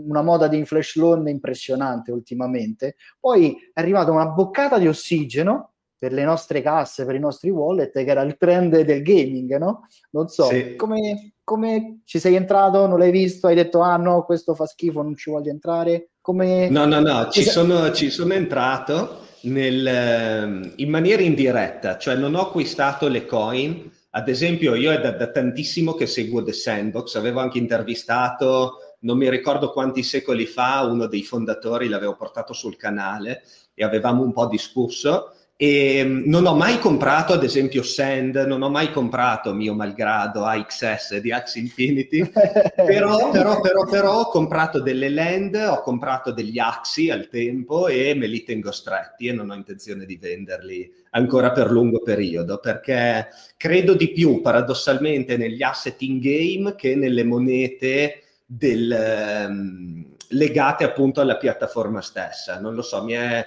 [0.08, 2.96] una moda di flash loan impressionante ultimamente.
[3.20, 7.92] Poi è arrivata una boccata di ossigeno per le nostre casse, per i nostri wallet,
[7.92, 9.88] che era il trend del gaming, no?
[10.12, 10.76] Non so, sì.
[10.76, 15.02] come, come, ci sei entrato, non l'hai visto, hai detto ah no, questo fa schifo,
[15.02, 16.10] non ci voglio entrare?
[16.22, 16.70] Come...
[16.70, 22.36] No, no, no, ci, sono, ci sono entrato nel, ehm, in maniera indiretta, cioè non
[22.36, 27.14] ho acquistato le coin, ad esempio, io è da, da, tantissimo che seguo The Sandbox,
[27.14, 32.78] avevo anche intervistato, non mi ricordo quanti secoli fa, uno dei fondatori, l'avevo portato sul
[32.78, 33.44] canale
[33.76, 35.36] e avevamo un po' discusso.
[35.60, 40.46] E mm, non ho mai comprato, ad esempio, Sand, non ho mai comprato, mio malgrado,
[40.46, 46.60] AXS di Axie Infinity, però, però, però, però, ho comprato delle land, ho comprato degli
[46.60, 51.52] Axi al tempo e me li tengo stretti e non ho intenzione di venderli ancora
[51.52, 58.22] per lungo periodo, perché credo di più paradossalmente negli asset in game che nelle monete
[58.46, 62.60] del, um, legate appunto alla piattaforma stessa.
[62.60, 63.46] Non lo so, mi è,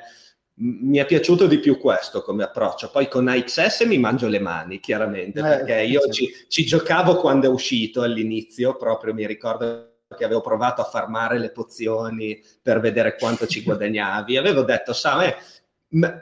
[0.62, 2.90] mi è piaciuto di più questo come approccio.
[2.90, 6.14] Poi con AXS mi mangio le mani, chiaramente, eh, perché io certo.
[6.14, 11.38] ci, ci, giocavo quando è uscito all'inizio, proprio mi ricordo che avevo provato a farmare
[11.38, 14.36] le pozioni per vedere quanto ci guadagnavi.
[14.36, 15.36] Avevo detto, sa, eh,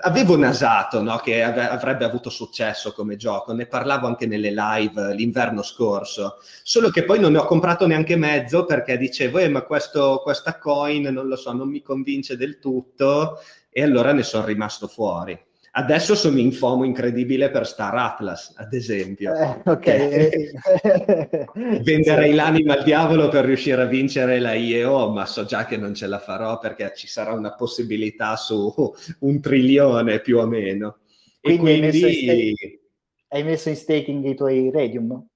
[0.00, 5.14] avevo nasato no, che av- avrebbe avuto successo come gioco, ne parlavo anche nelle live
[5.14, 9.62] l'inverno scorso, solo che poi non ne ho comprato neanche mezzo perché dicevo, eh, ma
[9.62, 14.46] questo, questa coin non lo so, non mi convince del tutto e allora ne sono
[14.46, 15.38] rimasto fuori.
[15.78, 19.32] Adesso sono in FOMO incredibile per Star Atlas, ad esempio.
[19.32, 20.50] Eh, okay.
[21.84, 25.94] Venderei l'anima al diavolo per riuscire a vincere la IEO, ma so già che non
[25.94, 30.98] ce la farò perché ci sarà una possibilità su un trilione più o meno.
[31.40, 32.02] Quindi, quindi...
[32.02, 32.80] Hai, messo stake,
[33.28, 35.26] hai, messo in staking i tuoi Radium?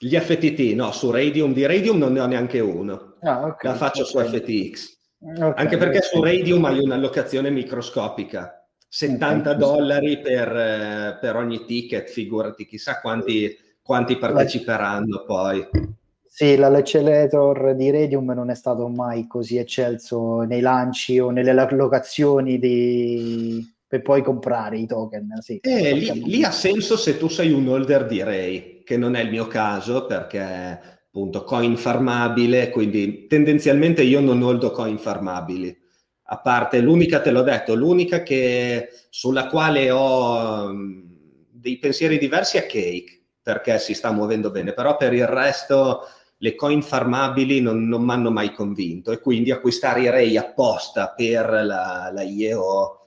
[0.00, 3.18] Gli FTT, no, su Radium di Radium non ne ho neanche uno.
[3.20, 4.26] Ah, okay, la faccio okay.
[4.26, 4.98] su FTX.
[5.38, 8.65] Okay, Anche perché su Radium hai un'allocazione microscopica.
[8.88, 15.66] 70 dollari per, eh, per, ogni ticket, figurati, chissà quanti, quanti parteciperanno poi.
[16.26, 22.58] Sì, l'accelerator di Radium non è stato mai così eccelso nei lanci o nelle allocazioni
[22.58, 23.66] di...
[23.86, 25.38] per poi comprare i token.
[25.40, 29.14] Sì, eh, lì, lì, ha senso se tu sei un holder di Ray, che non
[29.14, 35.84] è il mio caso perché appunto coin farmabile, quindi tendenzialmente io non holdo coin farmabili.
[36.26, 41.04] A parte l'unica, te l'ho detto, l'unica che, sulla quale ho um,
[41.50, 46.08] dei pensieri diversi è Cake, perché si sta muovendo bene, però per il resto
[46.38, 51.14] le coin farmabili non, non mi hanno mai convinto e quindi acquistare i Ray apposta
[51.16, 53.06] per la, la IEO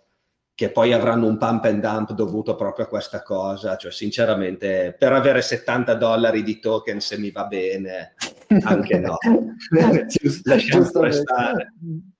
[0.59, 3.77] che poi avranno un pump and dump dovuto proprio a questa cosa.
[3.77, 8.15] Cioè, sinceramente, per avere 70 dollari di token, se mi va bene,
[8.63, 9.15] anche no.
[10.07, 11.23] Giusto, giustamente,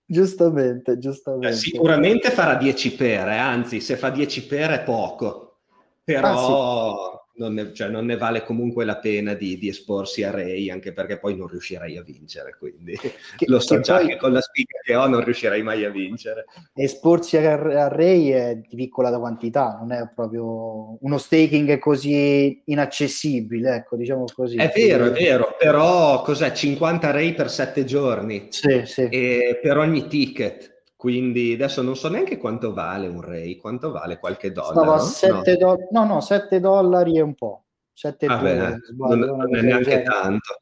[0.10, 1.50] giustamente, giustamente.
[1.50, 5.60] Eh, sicuramente farà 10 pere, anzi, se fa 10 pere è poco.
[6.04, 6.28] Però...
[6.28, 10.30] Ah, sì non ne, cioè, non ne, vale comunque la pena di, di, esporsi a
[10.30, 12.56] Ray, anche perché poi non riuscirei a vincere.
[12.60, 13.14] Quindi che,
[13.48, 16.46] lo so che già che con la spiga che ho non riuscirei mai a vincere.
[16.74, 23.76] Esporsi a, a Ray è di piccola quantità, non è proprio uno staking così inaccessibile,
[23.76, 24.58] ecco, diciamo così.
[24.58, 26.52] È vero, è vero, però cos'è?
[26.52, 29.08] 50 Ray per 7 giorni sì, sì.
[29.10, 30.78] per ogni ticket.
[31.00, 34.82] Quindi adesso non so neanche quanto vale un Ray, quanto vale qualche dollaro.
[34.82, 35.76] Stava a 7 no?
[35.78, 37.68] Do- no, no, 7 dollari e un po'.
[37.94, 40.62] 7 ah, dollari, non, non è neanche tanto.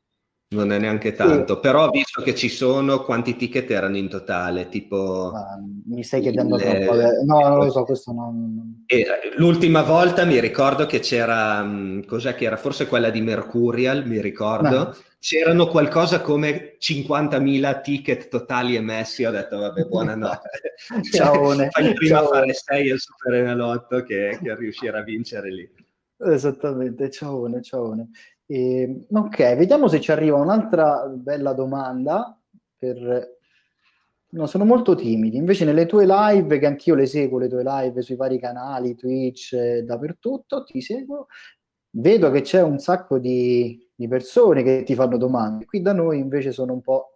[0.49, 1.59] Non è neanche tanto, sì.
[1.59, 4.69] però visto che ci sono, quanti ticket erano in totale?
[4.69, 5.31] Tipo...
[5.31, 6.61] Ah, mi stai chiedendo il...
[6.61, 6.93] troppo.
[7.25, 8.83] No, non lo so, questo non...
[8.85, 9.05] E,
[9.37, 12.57] l'ultima volta mi ricordo che c'era, mm, cos'è che era?
[12.57, 14.91] Forse quella di Mercurial, mi ricordo.
[14.91, 14.95] Eh.
[15.19, 19.25] C'erano qualcosa come 50.000 ticket totali emessi.
[19.25, 20.75] Ho detto, vabbè, buonanotte.
[21.11, 21.53] Ciao.
[21.69, 22.29] Fai prima ciaone.
[22.29, 25.69] fare 6 al Super Enalotto che, che riuscire a vincere lì.
[26.19, 28.07] Esattamente, ciao, ciao.
[28.45, 32.39] E, ok, vediamo se ci arriva un'altra bella domanda.
[32.77, 33.35] Per...
[34.29, 35.37] No, sono molto timidi.
[35.37, 39.53] Invece nelle tue live, che anch'io le seguo, le tue live sui vari canali, Twitch,
[39.53, 41.27] eh, dappertutto, ti seguo,
[41.91, 45.65] vedo che c'è un sacco di, di persone che ti fanno domande.
[45.65, 47.13] Qui da noi invece sono un po'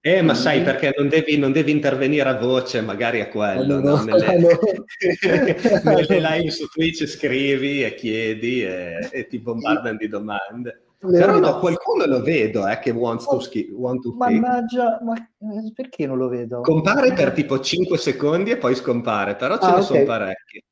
[0.00, 3.80] Eh, ma sai perché non devi, non devi, intervenire a voce, magari a quello.
[3.80, 4.38] No, no, nelle,
[5.82, 5.92] no.
[5.92, 10.82] nelle, live su Twitch scrivi e chiedi e, e ti bombardano di domande.
[10.98, 15.14] Le Però no, qualcuno lo vedo eh, che wants to, ski, want to Mannaggia, ma
[15.16, 16.60] eh, perché non lo vedo?
[16.60, 19.84] Compare per tipo 5 secondi e poi scompare, però ce ah, ne okay.
[19.84, 20.64] sono parecchi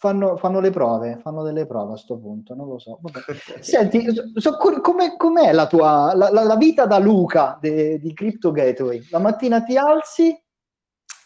[0.00, 3.00] fanno, fanno, le prove, fanno delle prove a questo punto, non lo so.
[3.60, 9.06] Senti, so, com'è, com'è, la tua la, la, vita da Luca de, di Crypto Gateway?
[9.10, 10.34] La mattina ti alzi?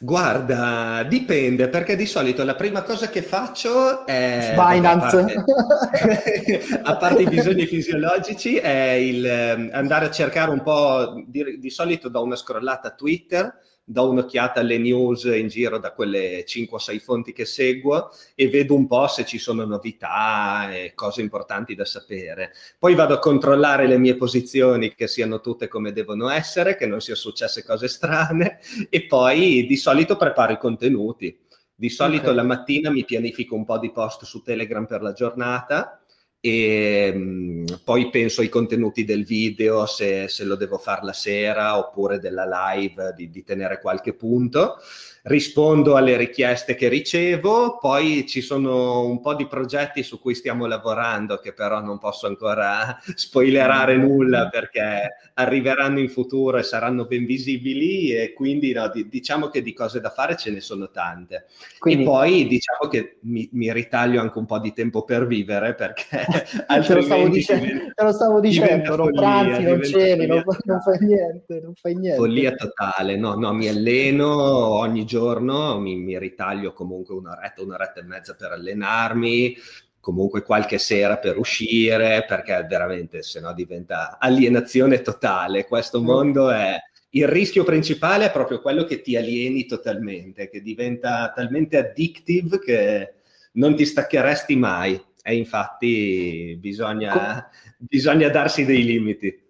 [0.00, 5.16] Guarda, dipende perché di solito la prima cosa che faccio è Binance.
[5.16, 10.62] Vabbè, a, parte, a parte i bisogni fisiologici è il ehm, andare a cercare un
[10.62, 15.78] po' di, di solito do una scrollata a Twitter do un'occhiata alle news in giro
[15.78, 19.64] da quelle 5 o 6 fonti che seguo e vedo un po' se ci sono
[19.66, 22.52] novità e cose importanti da sapere.
[22.78, 27.00] Poi vado a controllare le mie posizioni che siano tutte come devono essere, che non
[27.00, 31.38] siano successe cose strane e poi di solito preparo i contenuti.
[31.76, 32.36] Di solito okay.
[32.36, 36.03] la mattina mi pianifico un po' di post su Telegram per la giornata
[36.44, 41.14] e mh, mm, poi penso ai contenuti del video, se, se, lo devo fare la
[41.14, 44.76] sera oppure della live, di, di tenere qualche punto
[45.24, 50.66] rispondo alle richieste che ricevo, poi ci sono un po' di progetti su cui stiamo
[50.66, 57.24] lavorando che però non posso ancora spoilerare nulla perché arriveranno in futuro e saranno ben
[57.24, 61.46] visibili e quindi no, di, diciamo che di cose da fare ce ne sono tante.
[61.78, 65.74] Quindi, e poi diciamo che mi, mi, ritaglio anche un po' di tempo per vivere
[65.74, 66.04] perché
[66.68, 70.80] te lo stavo, dice- diventa, te lo stavo dicendo, non pranzi, non ceni, non, non
[70.80, 72.18] fai niente, non fai niente.
[72.18, 78.00] Follia totale, no, no, mi alleno ogni giorno giorno, mi, mi ritaglio comunque un'oretta, un'oretta
[78.00, 79.56] e mezza per allenarmi,
[80.00, 85.66] comunque qualche sera per uscire, perché veramente se no diventa alienazione totale.
[85.66, 86.04] Questo mm.
[86.04, 86.76] mondo è...
[87.10, 93.12] Il rischio principale è proprio quello che ti alieni totalmente, che diventa talmente addictive che
[93.52, 95.00] non ti staccheresti mai.
[95.22, 97.48] E infatti bisogna,
[97.78, 99.43] bisogna darsi dei limiti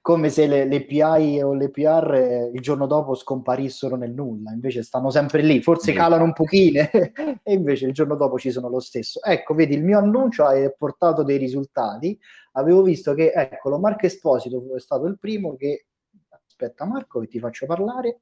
[0.00, 4.52] come se le, le PI o le PR eh, il giorno dopo scomparissero nel nulla,
[4.52, 6.80] invece stanno sempre lì, forse calano un pochino
[7.42, 9.22] e invece il giorno dopo ci sono lo stesso.
[9.22, 12.18] Ecco, vedi, il mio annuncio ha portato dei risultati,
[12.52, 15.86] avevo visto che, eccolo, Marco Esposito è stato il primo che,
[16.28, 18.20] aspetta Marco che ti faccio parlare,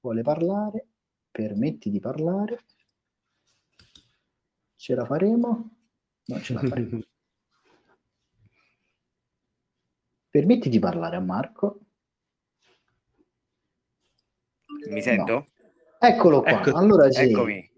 [0.00, 0.86] vuole parlare,
[1.30, 2.60] permetti di parlare,
[4.76, 5.70] ce la faremo?
[6.26, 7.00] Non ce la faremo.
[10.34, 11.78] Permetti di parlare a Marco.
[14.90, 15.32] Mi sento?
[15.32, 15.46] No.
[16.00, 16.50] Eccolo qua.
[16.50, 17.30] Ecco, allora sì.
[17.30, 17.70] Eccomi.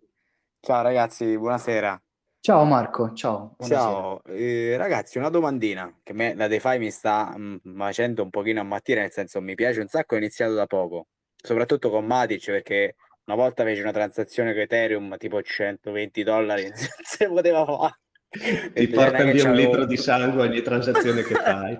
[0.60, 2.02] Ciao ragazzi, buonasera.
[2.40, 3.56] Ciao Marco, ciao.
[3.58, 3.80] Buonasera.
[3.82, 8.30] Ciao, eh, ragazzi, una domandina che me, la DeFi mi sta mh, mm, facendo un
[8.30, 12.06] pochino a mattina, nel senso mi piace un sacco, ho iniziato da poco, soprattutto con
[12.06, 12.94] Matic perché
[13.26, 17.98] una volta feci una transazione con Ethereum tipo 120 dollari, non si poteva fare.
[18.28, 21.78] Ti porta via un litro di sangue ogni transazione che fai.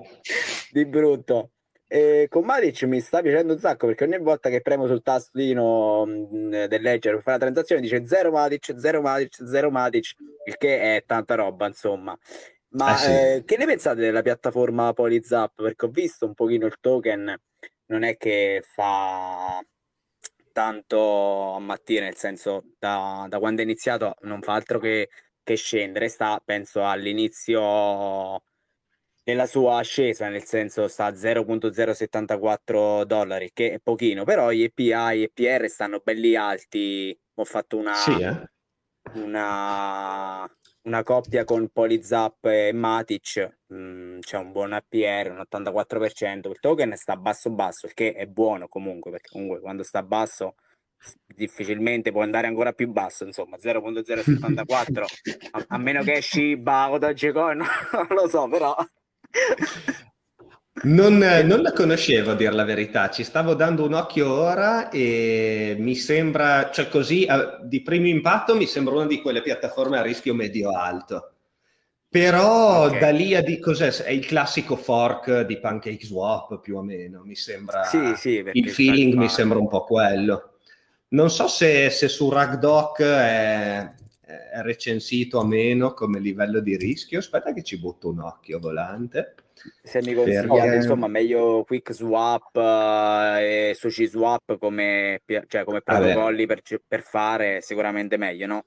[0.71, 1.51] di brutto.
[1.89, 6.05] E con Matic mi sta piacendo un sacco perché ogni volta che premo sul tastino
[6.05, 10.15] mm, del ledger per fare la transazione dice 0 Matic, 0 Matic, 0 Matic,
[10.47, 12.19] il che è tanta roba insomma.
[12.71, 13.11] Ma eh sì.
[13.11, 15.63] eh, che ne pensate della piattaforma Polizap?
[15.63, 17.35] Perché ho visto un pochino il token,
[17.87, 19.65] non è che fa
[20.53, 25.09] tanto a mattina, nel senso da, da quando è iniziato non fa altro che
[25.47, 28.43] che scendere, sta penso all'inizio
[29.23, 35.23] della sua ascesa, nel senso sta a 0.074 dollari, che è pochino, però gli EPI
[35.23, 37.17] e PR stanno belli alti.
[37.35, 38.51] Ho fatto una, sì, eh?
[39.15, 40.51] una,
[40.83, 46.97] una coppia con Polizap e Matic, mm, c'è un buon APR, un 84%, il token
[46.97, 50.57] sta basso basso, il che è buono comunque, perché comunque quando sta basso
[51.27, 55.05] difficilmente può andare ancora più basso, insomma 0.074
[55.51, 57.59] a, a, meno che Shiba o Dogecoin,
[57.93, 58.75] non lo so però
[60.85, 65.75] non, non, la conoscevo a dire la verità, ci stavo dando un occhio ora e
[65.79, 67.27] mi sembra, cioè così
[67.63, 71.31] di primo impatto mi sembra una di quelle piattaforme a rischio medio-alto.
[72.09, 72.99] Però okay.
[72.99, 73.91] da lì a di cos'è?
[73.91, 77.85] È il classico fork di Pancake Swap più o meno, mi sembra.
[77.85, 80.56] Sì, sì, il feeling mi sembra un po' quello.
[81.17, 83.91] Non so se, se su RagDoc è,
[84.21, 87.21] è, recensito o meno come livello di rischio.
[87.21, 89.35] Aspetta che ci butto un occhio volante.
[89.83, 90.77] Se mi consigliate, Perché...
[90.77, 97.63] insomma, meglio Quick Swap eh, e Sushi Swap come, cioè, come protocolli per, per fare,
[97.63, 98.65] sicuramente meglio, no?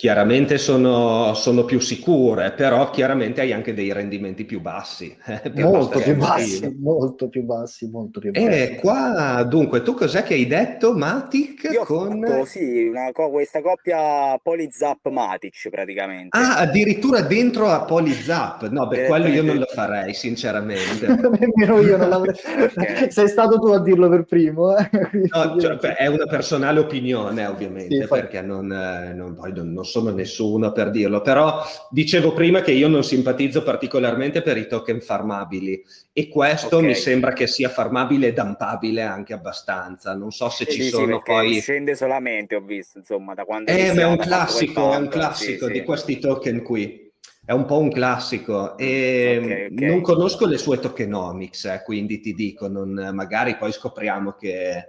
[0.00, 5.14] Chiaramente sono, sono, più sicure, però chiaramente hai anche dei rendimenti più bassi.
[5.26, 8.46] Eh, molto più bassi, molto più bassi, molto più bassi.
[8.46, 11.68] E qua, dunque, tu cos'è che hai detto, Matic?
[11.70, 12.18] Io con...
[12.18, 16.34] Fatto, sì, una, questa coppia Polizap-Matic praticamente.
[16.34, 18.70] Ah, addirittura dentro a Polizap.
[18.70, 21.08] No, per quello io non lo farei, sinceramente.
[21.12, 22.34] Nemmeno io non l'avrei...
[22.58, 23.10] okay.
[23.12, 24.74] Sei stato tu a dirlo per primo.
[24.78, 24.88] Eh?
[25.30, 29.88] no, cioè, è una personale opinione, ovviamente, sì, perché non, eh, non, poi non, non
[29.90, 35.00] sono nessuno per dirlo, però dicevo prima che io non simpatizzo particolarmente per i token
[35.00, 35.82] farmabili
[36.12, 36.88] e questo okay.
[36.88, 40.14] mi sembra che sia farmabile e dumpabile anche abbastanza.
[40.14, 41.60] Non so se ci sì, sono sì, poi.
[41.60, 43.70] Scende solamente, ho visto, insomma, da quando.
[43.70, 47.08] Eh, è un classico, è un classico sì, di questi token qui.
[47.44, 49.88] È un po' un classico e okay, okay.
[49.88, 54.86] non conosco le sue tokenomics, eh, quindi ti dico, non, magari poi scopriamo che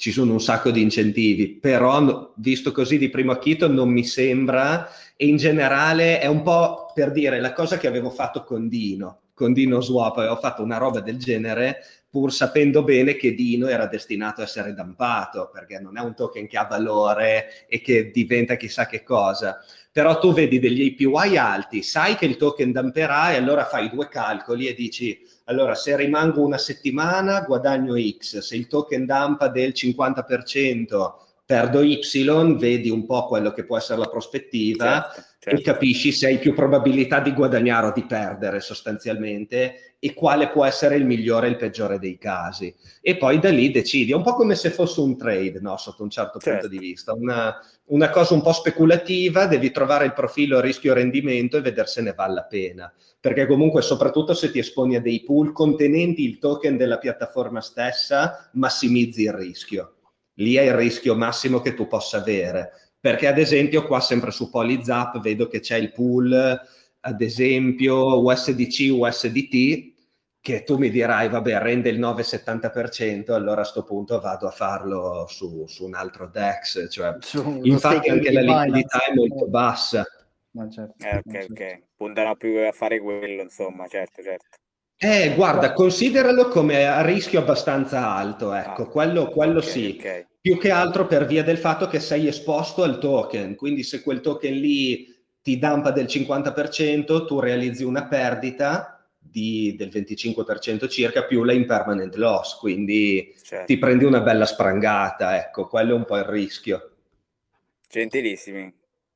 [0.00, 4.88] ci sono un sacco di incentivi, però visto così di primo acchito non mi sembra
[5.14, 9.24] e in generale è un po' per dire la cosa che avevo fatto con Dino,
[9.34, 13.84] con Dino Swap, avevo fatto una roba del genere, pur sapendo bene che Dino era
[13.84, 18.56] destinato a essere dampato, perché non è un token che ha valore e che diventa
[18.56, 19.62] chissà che cosa.
[19.92, 24.08] Però tu vedi degli APY alti, sai che il token damperà e allora fai due
[24.08, 25.20] calcoli e dici,
[25.50, 31.12] allora se rimango una settimana guadagno X, se il token dampa del 50%
[31.44, 31.98] perdo Y,
[32.56, 35.58] vedi un po' quello che può essere la prospettiva certo, certo.
[35.58, 40.64] e capisci se hai più probabilità di guadagnare o di perdere sostanzialmente e quale può
[40.64, 42.72] essere il migliore e il peggiore dei casi.
[43.02, 45.76] E poi da lì decidi, è un po' come se fosse un trade, no?
[45.76, 46.68] sotto un certo certo.
[46.68, 47.56] punto di vista, una,
[47.90, 52.34] una cosa un po' speculativa, devi trovare il profilo rischio-rendimento e vedere se ne vale
[52.34, 56.96] la pena perché comunque soprattutto se ti esponi a dei pool contenenti il token della
[56.96, 59.96] piattaforma stessa, massimizzi il rischio
[60.40, 62.72] lì è il rischio massimo che tu possa avere.
[63.00, 66.60] Perché ad esempio qua sempre su Polyzap vedo che c'è il pool,
[67.00, 69.89] ad esempio USDC, USDT,
[70.40, 75.26] che tu mi dirai, vabbè, rende il 9,70%, allora a questo punto vado a farlo
[75.28, 76.88] su, su un altro DEX.
[76.90, 77.16] Cioè,
[77.62, 80.04] infatti anche la liquidità è molto bassa.
[80.52, 81.82] Certo, eh, ok, ok.
[81.94, 84.46] Puntano più a fare quello, insomma, certo, certo.
[84.96, 89.96] Eh, guarda, consideralo come a rischio abbastanza alto, ecco, ah, quello, quello okay, sì.
[89.98, 90.26] Okay.
[90.40, 94.20] Più che altro per via del fatto che sei esposto al token, quindi se quel
[94.20, 95.06] token lì
[95.42, 98.99] ti dampa del 50%, tu realizzi una perdita
[99.30, 103.66] di, del 25% circa più la impermanent loss, quindi certo.
[103.66, 106.90] ti prendi una bella sprangata, ecco, quello è un po' il rischio.
[107.88, 108.72] Gentilissimi,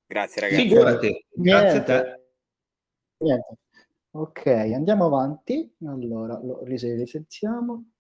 [0.07, 0.63] grazie ragazzi.
[0.63, 2.21] Figurati, grazie a te.
[3.19, 3.59] Niente.
[4.11, 5.75] Ok, andiamo avanti.
[5.87, 7.91] Allora, lo licenziamo.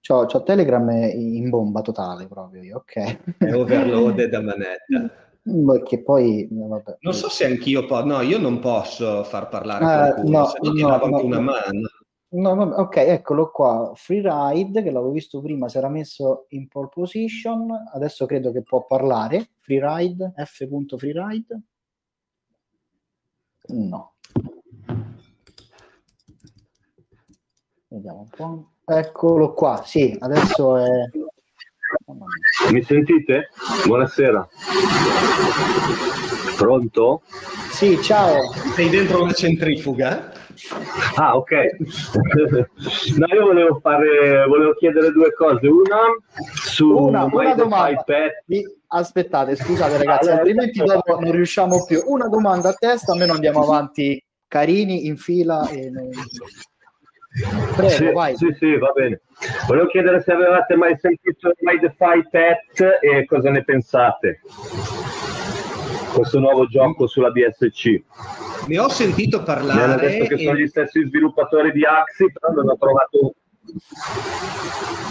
[0.00, 3.36] C'ho, c'ho Telegram in bomba totale proprio io, ok.
[3.38, 5.24] È overloaded a manetta.
[5.84, 6.96] Che poi, vabbè.
[7.00, 10.58] Non so se anch'io posso, no, io non posso far parlare uh, qualcuno, no, se
[10.60, 11.88] no, no, no, una mano.
[12.30, 13.92] No, vabbè, ok, eccolo qua.
[13.94, 18.84] Freeride, che l'avevo visto prima, si era messo in pole position, adesso credo che può
[18.86, 19.50] parlare.
[19.60, 21.62] Freeride, f.freeride.
[23.68, 24.14] No.
[27.86, 28.70] Vediamo un po'.
[28.84, 31.08] Eccolo qua, sì, adesso è...
[32.72, 33.48] Mi sentite?
[33.84, 34.48] Buonasera.
[36.56, 37.22] Pronto?
[37.70, 38.52] Sì, ciao.
[38.74, 40.32] Sei dentro una centrifuga?
[41.16, 41.50] Ah, ok.
[43.18, 45.66] no, io volevo fare, volevo chiedere due cose.
[45.66, 45.98] Una
[46.54, 48.04] su una, una domanda.
[48.88, 52.00] Aspettate, scusate ragazzi, allora, altrimenti dopo non riusciamo più.
[52.06, 55.68] Una domanda a testa, almeno andiamo avanti carini in fila.
[55.68, 55.90] E...
[57.76, 58.36] Prego, sì, vai.
[58.36, 59.20] Sì, sì, va bene.
[59.66, 64.40] Volevo chiedere se avevate mai sentito My Defy Pet e cosa ne pensate.
[66.14, 68.02] Questo nuovo gioco sulla BSC.
[68.68, 69.78] Ne ho sentito parlare.
[69.78, 70.44] Mi hanno detto che e...
[70.44, 73.34] sono gli stessi sviluppatori di Axi, però non ho trovato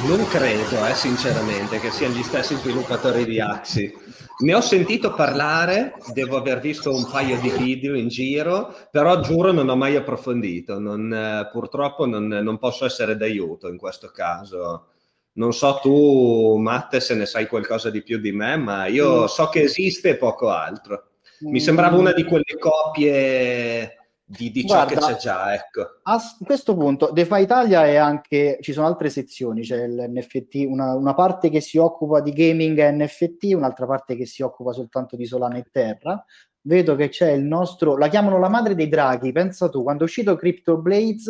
[0.08, 3.94] non credo, eh, sinceramente, che siano gli stessi sviluppatori di Axi.
[4.38, 9.54] Ne ho sentito parlare, devo aver visto un paio di video in giro, però giuro
[9.54, 10.78] non ho mai approfondito.
[10.78, 14.88] Non, eh, purtroppo non, non, posso essere d'aiuto in questo caso.
[15.34, 19.26] Non so tu, Matte, se ne sai qualcosa di più di me, ma io mm.
[19.26, 21.12] so che esiste e poco altro.
[21.40, 25.54] Mi sembrava una di quelle copie di, di ciò Guarda, che c'è già.
[25.54, 26.00] Ecco.
[26.04, 31.14] A questo punto, DeFi Italia è anche, ci sono altre sezioni, c'è l'NFT, una, una
[31.14, 35.26] parte che si occupa di gaming e NFT, un'altra parte che si occupa soltanto di
[35.26, 36.24] Solana e Terra.
[36.62, 40.06] Vedo che c'è il nostro, la chiamano la madre dei draghi, pensa tu, quando è
[40.06, 41.30] uscito Crypto Blades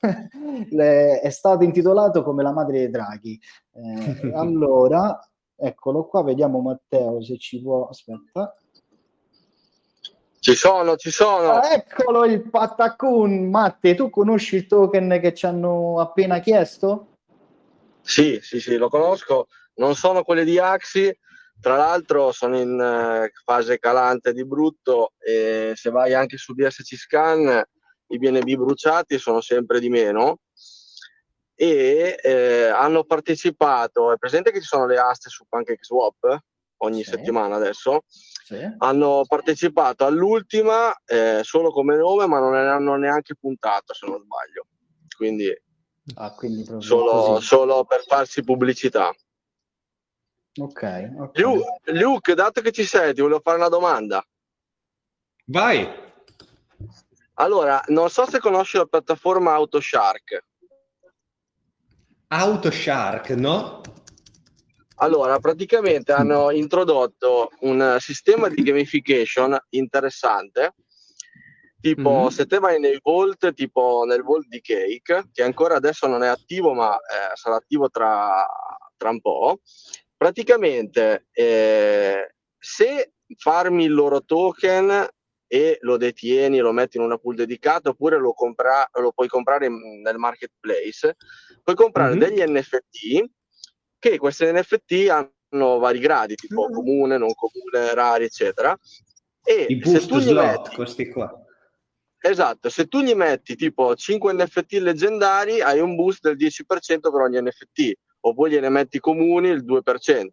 [0.70, 3.40] è stato intitolato come la madre dei draghi.
[3.72, 5.18] Eh, allora,
[5.56, 8.54] eccolo qua, vediamo Matteo se ci può, aspetta.
[10.40, 11.50] Ci sono, ci sono.
[11.52, 13.50] Ah, eccolo il Patacun.
[13.50, 17.14] Matte, tu conosci il token che ci hanno appena chiesto?
[18.00, 19.48] Sì, sì, sì, lo conosco.
[19.74, 21.16] Non sono quelli di Axi,
[21.60, 26.96] tra l'altro sono in uh, fase calante di brutto e se vai anche su DSC
[26.96, 27.64] Scan
[28.10, 30.40] i BNB bruciati sono sempre di meno
[31.54, 36.38] e eh, hanno partecipato, è presente che ci sono le aste su PancakeSwap?
[36.78, 37.10] Ogni sì.
[37.10, 38.58] settimana adesso, sì.
[38.78, 44.20] hanno partecipato all'ultima eh, solo come nome, ma non ne hanno neanche puntato, se non
[44.20, 44.66] sbaglio.
[45.16, 45.52] Quindi,
[46.14, 49.14] ah, quindi solo, solo, per farsi pubblicità.
[50.60, 51.10] Ok.
[51.18, 51.42] okay.
[51.42, 54.24] Luke, Luke, dato che ci sei, ti volevo fare una domanda.
[55.46, 56.06] Vai.
[57.34, 60.44] Allora, non so se conosci la piattaforma AutoShark.
[62.28, 63.80] AutoShark, no?
[65.00, 70.74] Allora, praticamente hanno introdotto un sistema di gamification interessante
[71.80, 72.26] Tipo, mm-hmm.
[72.26, 76.26] se te vai nei Vault, tipo nel Vault di Cake, che ancora adesso non è
[76.26, 78.44] attivo, ma eh, sarà attivo tra,
[78.96, 79.60] tra, un po',
[80.16, 85.06] praticamente eh, se farmi il loro token
[85.46, 89.68] e lo detieni, lo metti in una pool dedicata, oppure lo, compra- lo puoi comprare
[89.68, 91.14] nel marketplace,
[91.62, 92.18] puoi comprare mm-hmm.
[92.18, 93.30] degli NFT
[93.98, 96.72] che questi NFT hanno vari gradi, tipo mm-hmm.
[96.72, 98.76] comune, non comune, rari, eccetera.
[99.44, 101.32] E I boost slot, metti, questi qua.
[102.20, 107.20] Esatto, se tu gli metti tipo 5 NFT leggendari, hai un boost del 10% per
[107.20, 110.26] ogni NFT, oppure gliene metti comuni il 2%.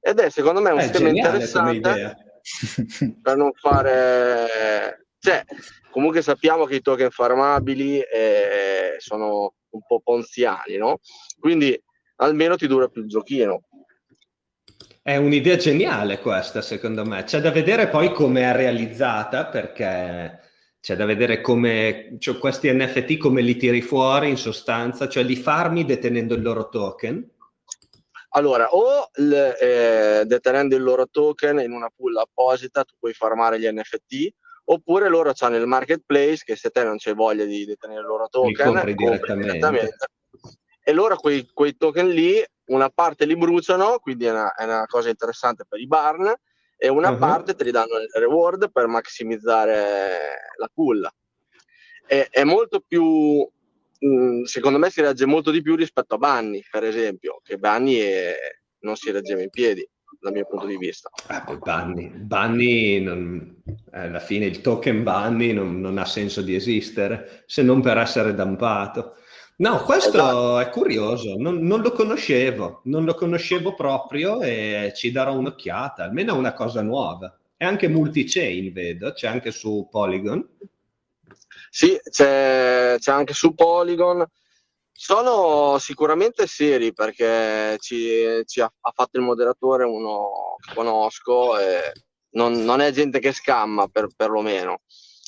[0.00, 2.16] Ed è secondo me un è schema interessante
[3.22, 5.06] per non fare...
[5.18, 5.44] Cioè,
[5.90, 10.98] comunque sappiamo che i token farmabili eh, sono un po' ponziani, no?
[11.38, 11.80] Quindi
[12.22, 13.62] almeno ti dura più il giochino.
[15.02, 17.24] È un'idea geniale questa, secondo me.
[17.24, 20.40] C'è da vedere poi come è realizzata, perché
[20.80, 25.36] c'è da vedere come cioè, questi NFT come li tiri fuori in sostanza, cioè li
[25.36, 27.28] farmi detenendo il loro token.
[28.34, 29.58] Allora, o le,
[30.20, 34.32] eh, detenendo il loro token in una pool apposita, tu puoi farmare gli NFT,
[34.64, 38.28] oppure loro hanno il marketplace che se te non c'è voglia di detenere il loro
[38.30, 39.46] token, compri direttamente.
[39.48, 39.96] direttamente.
[40.82, 44.86] E loro quei, quei, token lì, una parte li bruciano, quindi è una, è una
[44.86, 46.32] cosa interessante per i barn,
[46.76, 47.18] e una uh-huh.
[47.18, 50.18] parte te li danno il reward per massimizzare
[50.56, 51.08] la pool.
[52.04, 53.48] È, è molto più,
[53.98, 57.98] mh, secondo me si regge molto di più rispetto a Bunny, per esempio, che Bunny
[57.98, 58.34] è,
[58.80, 59.88] non si reggeva in piedi
[60.20, 61.08] dal mio punto di vista.
[61.28, 63.62] Ah, poi Bunny, Bunny non,
[63.92, 68.34] alla fine il token Bunny non, non, ha senso di esistere se non per essere
[68.34, 69.16] dampato.
[69.56, 70.58] No, questo esatto.
[70.58, 76.34] è curioso, non, non, lo conoscevo, non lo conoscevo proprio e ci darò un'occhiata, almeno
[76.34, 77.36] è una cosa nuova.
[77.56, 80.44] È anche multi-chain, vedo, c'è anche su Polygon.
[81.70, 84.24] Sì, c'è, c'è anche su Polygon.
[84.90, 91.92] Sono sicuramente seri perché ci, ci ha, ha, fatto il moderatore uno che conosco e
[92.30, 94.80] non, non è gente che scamma per, perlomeno.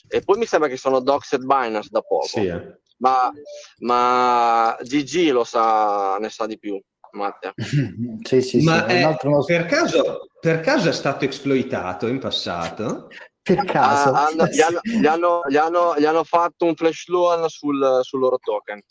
[0.08, 2.26] E poi mi sembra che sono Doxed Binance da poco.
[2.26, 3.30] Sì, eh ma,
[3.78, 6.80] ma Gigi lo sa, ne sa di più.
[7.14, 7.52] Matteo.
[8.22, 9.16] sì, sì, ma sì, è,
[9.46, 13.08] per, caso, per caso è stato esploitato in passato?
[13.40, 14.10] Per caso?
[14.10, 18.00] Ah, hanno, gli, hanno, gli, hanno, gli, hanno, gli, hanno, fatto un flash loan sul,
[18.02, 18.82] sul loro token.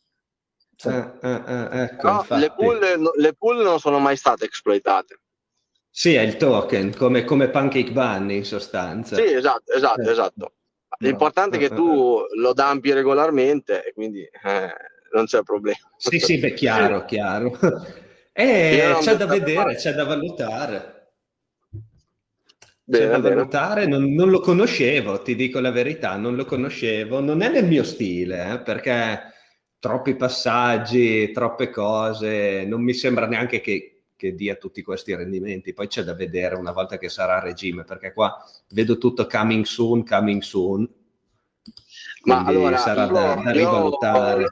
[0.76, 0.88] Sì.
[0.90, 5.20] Eh, eh, eh, ecco, no, le, pool, le, pool, non sono mai state esploitate.
[5.90, 9.16] Sì, è il token, come, come Pancake Bunny in sostanza.
[9.16, 10.12] Sì, esatto, esatto, eh.
[10.12, 10.54] esatto.
[11.08, 14.74] L'importante è che tu lo dampi regolarmente e quindi eh,
[15.14, 15.78] non c'è problema.
[15.98, 17.58] Sì, sì, beh, chiaro, chiaro.
[18.36, 21.12] Eh, c'è da vedere, c'è da valutare.
[22.84, 23.36] Bene, c'è da bene.
[23.36, 27.68] valutare, non, non, lo conoscevo, ti dico la verità, non lo conoscevo, non è nel
[27.68, 29.22] mio stile, eh, perché
[29.78, 33.93] troppi passaggi, troppe cose, non mi sembra neanche che
[34.24, 35.74] che dia tutti questi rendimenti.
[35.74, 38.34] Poi c'è da vedere una volta che sarà a regime, perché qua
[38.70, 40.90] vedo tutto coming soon, coming soon.
[42.24, 44.42] Ma allora, sarà io, da, da rivalutare.
[44.42, 44.50] Io,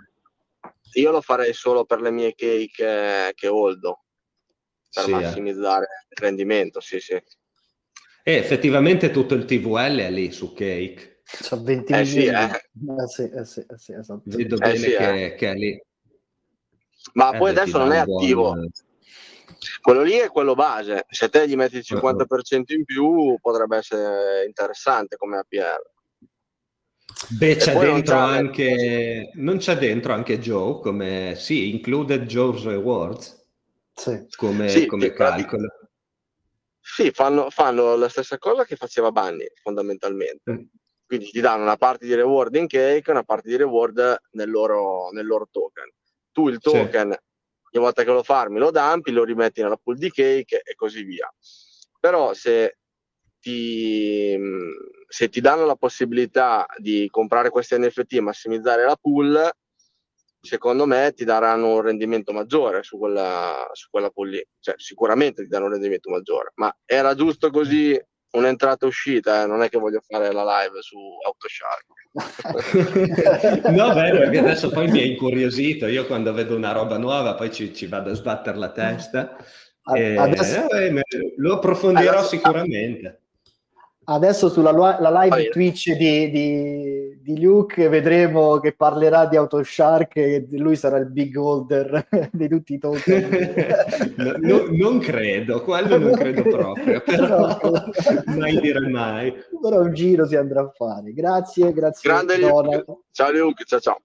[1.04, 4.04] io, lo farei solo per le mie cake che holdo,
[4.94, 5.14] per sì, eh.
[5.14, 6.08] massimizzare eh.
[6.10, 7.14] il rendimento, sì, sì.
[8.24, 11.22] E effettivamente tutto il TVL è lì su Cake.
[11.24, 12.44] C'ho 20 eh, sì, eh.
[12.44, 14.22] Eh, sì, eh, sì, eh, sì, esatto.
[14.26, 15.82] Vedo bene sì, che, che, è lì.
[17.14, 18.52] Ma poi adesso non è attivo.
[18.52, 18.70] Buon
[19.82, 21.06] quello lì è quello base.
[21.10, 25.90] Se te gli metti il 50% in più, potrebbe essere interessante come APR.
[27.30, 33.46] Beh, c'è dentro non anche non c'è dentro anche Joe come sì, included Joe's Rewards
[33.94, 34.28] sì.
[34.36, 35.68] come, sì, come calcolo.
[36.80, 40.52] Sì, fanno, fanno, la stessa cosa che faceva Bunny fondamentalmente.
[40.52, 40.62] Mm.
[41.06, 44.50] Quindi ti danno una parte di reward in cake e una parte di reward nel
[44.50, 45.92] loro, nel loro token.
[46.32, 47.31] Tu il token sì
[47.74, 51.04] ogni volta che lo farmi lo dampi, lo rimetti nella pool di cake e così
[51.04, 51.32] via.
[52.00, 52.78] Però se
[53.40, 54.38] ti,
[55.08, 59.50] se ti danno la possibilità di comprare questi NFT e massimizzare la pool,
[60.42, 64.46] secondo me ti daranno un rendimento maggiore su quella, su quella pool lì.
[64.60, 68.00] Cioè, sicuramente ti danno un rendimento maggiore, ma era giusto così
[68.32, 69.46] un'entrata e uscita, eh?
[69.46, 72.01] non è che voglio fare la live su Autoshark.
[73.72, 75.88] no, beh, perché adesso poi mi è incuriosito.
[75.88, 79.38] Io quando vedo una roba nuova poi ci, ci vado a sbattere la testa.
[79.96, 80.70] E, adesso...
[80.70, 80.94] eh,
[81.38, 83.20] lo approfondirò adesso, sicuramente.
[84.14, 90.46] Adesso sulla la live Twitch di, di, di, Luke vedremo che parlerà di Autoshark e
[90.52, 94.14] lui sarà il big holder di tutti i token.
[94.18, 97.58] no, no, non credo, quello non credo proprio, però
[98.26, 99.34] mai dire mai.
[99.62, 101.14] Però un giro si andrà a fare.
[101.14, 102.10] Grazie, grazie.
[102.10, 102.86] Grande Luke.
[103.12, 104.02] Ciao Luke, ciao ciao.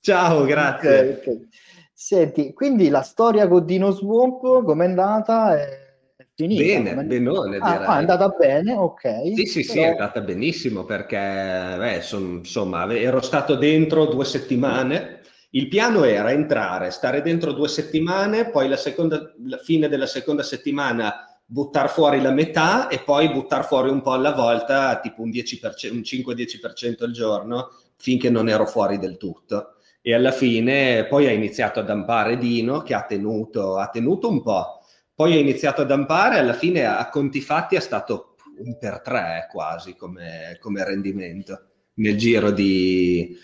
[0.00, 0.98] Ciao, grazie.
[0.98, 1.48] Okay, okay.
[1.92, 5.58] Senti, quindi la storia con Dino Swamp com'è andata?
[5.58, 5.85] È
[6.36, 6.62] finita.
[6.62, 9.32] Bene, benone ah, ah, è andata bene, ok.
[9.34, 9.72] Sì, sì, però...
[9.72, 15.20] sì, è andata benissimo perché beh, son, insomma ero stato dentro due settimane.
[15.50, 20.42] Il piano era entrare, stare dentro due settimane, poi la, seconda, la fine della seconda
[20.42, 25.30] settimana buttare fuori la metà e poi buttare fuori un po' alla volta, tipo un,
[25.30, 29.76] 10%, un 5-10% al giorno, finché non ero fuori del tutto.
[30.02, 34.42] E alla fine poi ha iniziato a dampare Dino, che ha tenuto, ha tenuto un
[34.42, 34.75] po',
[35.16, 39.48] poi ha iniziato a dampare, alla fine a conti fatti è stato un per tre
[39.50, 43.34] quasi come, come rendimento nel giro di,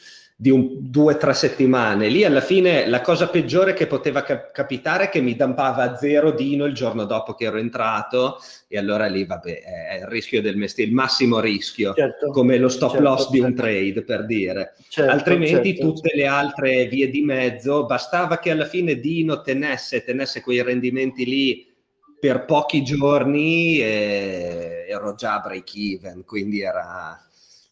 [0.42, 2.08] di un, due o tre settimane.
[2.08, 5.96] Lì alla fine la cosa peggiore che poteva cap- capitare è che mi dampava a
[5.96, 10.42] zero Dino il giorno dopo che ero entrato e allora lì vabbè è il rischio
[10.42, 13.32] del mestiere, il massimo rischio, certo, come lo stop certo, loss certo.
[13.32, 13.62] di un certo.
[13.62, 14.74] trade per dire.
[14.88, 20.02] Certo, Altrimenti certo, tutte le altre vie di mezzo, bastava che alla fine Dino tenesse,
[20.02, 21.72] tenesse quei rendimenti lì
[22.18, 27.16] per pochi giorni e ero già break even, quindi era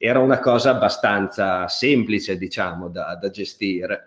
[0.03, 4.07] era una cosa abbastanza semplice, diciamo, da, da gestire.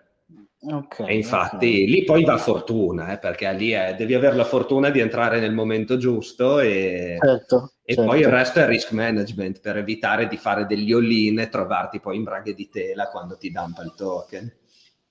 [0.58, 1.86] Okay, e infatti okay.
[1.86, 5.52] lì poi va fortuna, eh, perché lì è, devi avere la fortuna di entrare nel
[5.52, 8.10] momento giusto e, certo, e certo.
[8.10, 12.16] poi il resto è risk management per evitare di fare degli all-in e trovarti poi
[12.16, 14.52] in braghe di tela quando ti dampa il token.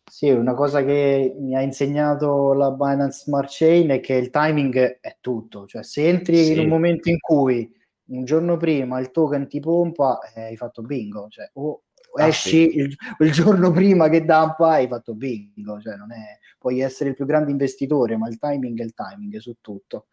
[0.04, 5.00] Sì, una cosa che mi ha insegnato la Binance Smart Chain è che il timing
[5.00, 6.52] è tutto, cioè se entri sì.
[6.52, 7.72] in un momento in cui
[8.16, 11.84] un giorno prima il token ti pompa, eh, hai fatto bingo, cioè, o
[12.16, 12.78] ah, esci sì.
[12.78, 17.16] il, il, giorno prima che dampa, hai fatto bingo, cioè, non è, puoi essere il
[17.16, 20.08] più grande investitore, ma il timing è il timing su tutto.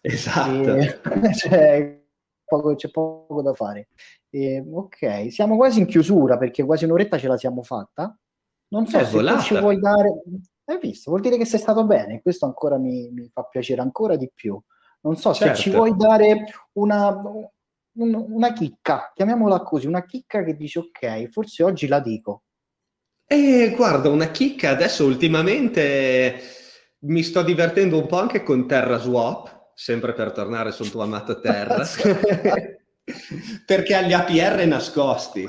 [0.00, 0.74] Esatto.
[0.76, 1.00] E,
[1.34, 2.02] cioè,
[2.44, 3.88] poco, c'è poco da fare.
[4.30, 8.16] E, ok, siamo quasi in chiusura perché quasi un'oretta ce la siamo fatta.
[8.68, 9.40] Non so è se volata.
[9.40, 10.22] ci vuoi dare...
[10.64, 11.10] Hai visto?
[11.10, 12.20] Vuol dire che sei stato bene.
[12.20, 14.60] Questo ancora mi, mi fa piacere ancora di più.
[15.00, 15.54] Non so certo.
[15.54, 15.84] se ci certo.
[15.84, 17.08] vuoi dare una,
[17.98, 22.42] un, una chicca, chiamiamola così, una chicca che dici ok, forse oggi la dico.
[23.26, 26.40] E guarda, una chicca adesso ultimamente
[27.00, 31.40] mi sto divertendo un po' anche con Terra Swap, sempre per tornare sul tuo amato
[31.40, 31.84] Terra,
[33.66, 35.48] perché ha gli APR nascosti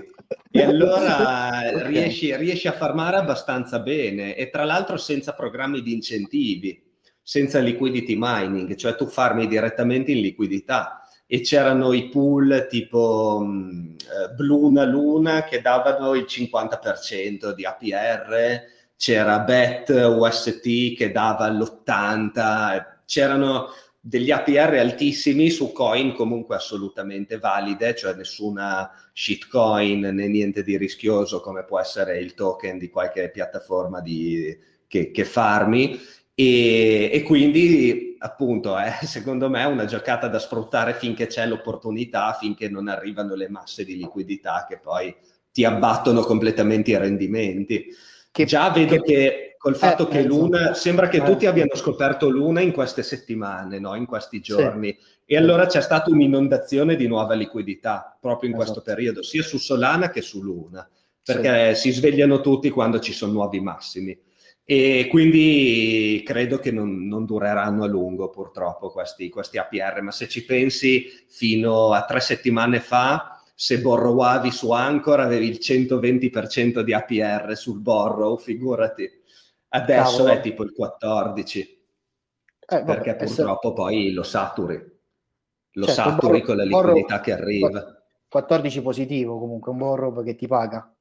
[0.52, 1.88] e allora okay.
[1.88, 6.84] riesci, riesci a farmare abbastanza bene e tra l'altro senza programmi di incentivi
[7.28, 11.02] senza liquidity mining, cioè tu farmi direttamente in liquidità.
[11.26, 18.64] E c'erano i pool tipo mh, eh, Bluna Luna che davano il 50% di APR,
[18.96, 27.94] c'era Bet UST che dava l'80%, c'erano degli APR altissimi su coin comunque assolutamente valide,
[27.94, 34.00] cioè nessuna shitcoin né niente di rischioso come può essere il token di qualche piattaforma
[34.00, 34.58] di,
[34.88, 36.00] che, che farmi
[36.40, 42.70] e, e quindi, appunto, è secondo me una giocata da sfruttare finché c'è l'opportunità, finché
[42.70, 45.16] non arrivano le masse di liquidità che poi
[45.52, 47.88] ti abbattono completamente i rendimenti.
[48.30, 50.36] Che, Già vedo che, che col fatto eh, che esatto.
[50.36, 53.96] Luna, sembra che eh, tutti abbiano scoperto Luna in queste settimane, no?
[53.96, 55.24] in questi giorni, sì.
[55.26, 58.74] e allora c'è stata un'inondazione di nuova liquidità proprio in esatto.
[58.74, 60.88] questo periodo, sia su Solana che su Luna,
[61.24, 61.90] perché sì.
[61.90, 64.26] si svegliano tutti quando ci sono nuovi massimi.
[64.70, 70.28] E quindi credo che non, non dureranno a lungo purtroppo questi, questi, APR, ma se
[70.28, 76.94] ci pensi fino a tre settimane fa, se borrowavi su Anchor avevi il 120% di
[76.94, 79.10] APR sul borrow, figurati.
[79.70, 80.34] Adesso Cavolo.
[80.34, 81.80] è tipo il 14%, eh,
[82.68, 83.74] vabbè, perché purtroppo se...
[83.74, 84.76] poi lo saturi.
[85.72, 88.02] Lo certo, saturi borrow, con la liquidità borrow, che arriva.
[88.28, 90.94] 14 positivo comunque, un borrow che ti paga.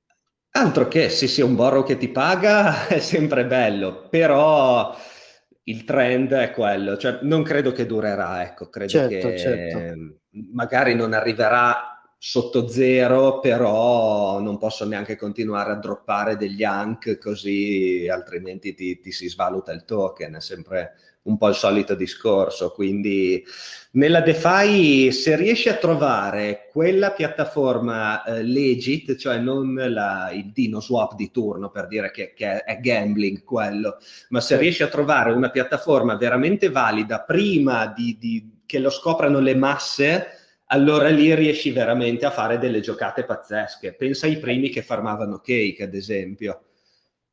[0.56, 4.96] Altro che se sia un borrow che ti paga è sempre bello, però
[5.64, 10.18] il trend è quello, cioè non credo che durerà, ecco, credo certo, che certo.
[10.54, 18.08] magari non arriverà sotto zero, però non posso neanche continuare a droppare degli ank così
[18.10, 20.94] altrimenti ti, ti si svaluta il token, è sempre
[21.26, 22.70] un po' il solito discorso.
[22.72, 23.44] Quindi
[23.92, 30.80] nella DeFi, se riesci a trovare quella piattaforma eh, legit, cioè non la, il Dino
[30.80, 33.98] Swap di turno per dire che, che è gambling quello,
[34.30, 39.40] ma se riesci a trovare una piattaforma veramente valida prima di, di, che lo scoprano
[39.40, 40.26] le masse,
[40.66, 43.94] allora lì riesci veramente a fare delle giocate pazzesche.
[43.94, 46.62] Pensa ai primi che farmavano cake, ad esempio.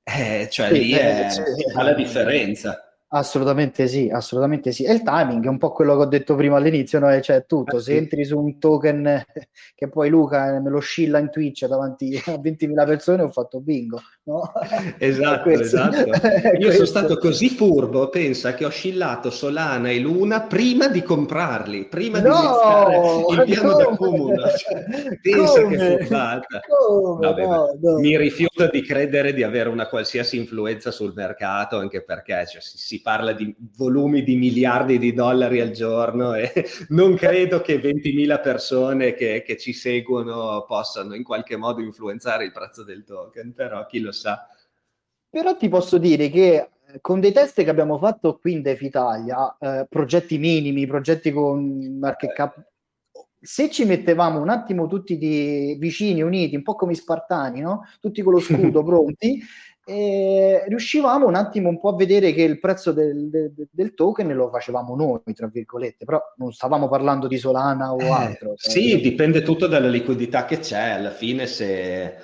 [0.04, 2.93] Eh, cioè sì, lì è, eh, fa la differenza.
[3.16, 4.86] Assolutamente sì, assolutamente sì.
[4.86, 7.20] E il timing è un po' quello che ho detto prima all'inizio, no?
[7.22, 9.24] cioè tutto, eh, se entri su un token
[9.76, 14.00] che poi Luca me lo scilla in Twitch davanti a 20.000 persone ho fatto bingo.
[14.26, 14.52] No?
[15.00, 16.10] Esatto, esatto.
[16.58, 21.86] Io sono stato così furbo, pensa che ho scillato Solana e Luna prima di comprarli,
[21.86, 22.98] prima no, di iniziare
[23.30, 24.48] il piano d'accumulo.
[24.48, 25.78] Cioè, pensa come?
[25.78, 26.62] che furbata.
[27.20, 27.98] Vabbè, no, no.
[28.00, 32.78] Mi rifiuto di credere di avere una qualsiasi influenza sul mercato, anche perché cioè, si,
[32.78, 36.52] si parla di volumi di miliardi di dollari al giorno e
[36.90, 42.52] non credo che 20.000 persone che, che ci seguono possano in qualche modo influenzare il
[42.54, 44.48] prezzo del token, però chi lo sa.
[45.30, 48.82] Però ti posso dire che eh, con dei test che abbiamo fatto qui in Def
[48.82, 52.34] Italia, eh, progetti minimi, progetti con market eh.
[52.34, 52.64] cap,
[53.42, 57.82] se ci mettevamo un attimo tutti di vicini, uniti, un po' come i spartani, no?
[58.00, 59.42] tutti con lo scudo pronti,
[59.86, 64.34] e riuscivamo un attimo un po' a vedere che il prezzo del, del, del, token
[64.34, 68.54] lo facevamo noi, tra virgolette, però non stavamo parlando di Solana o eh, altro.
[68.56, 72.16] Sì, cioè, dipende tutto dalla liquidità che c'è, alla fine se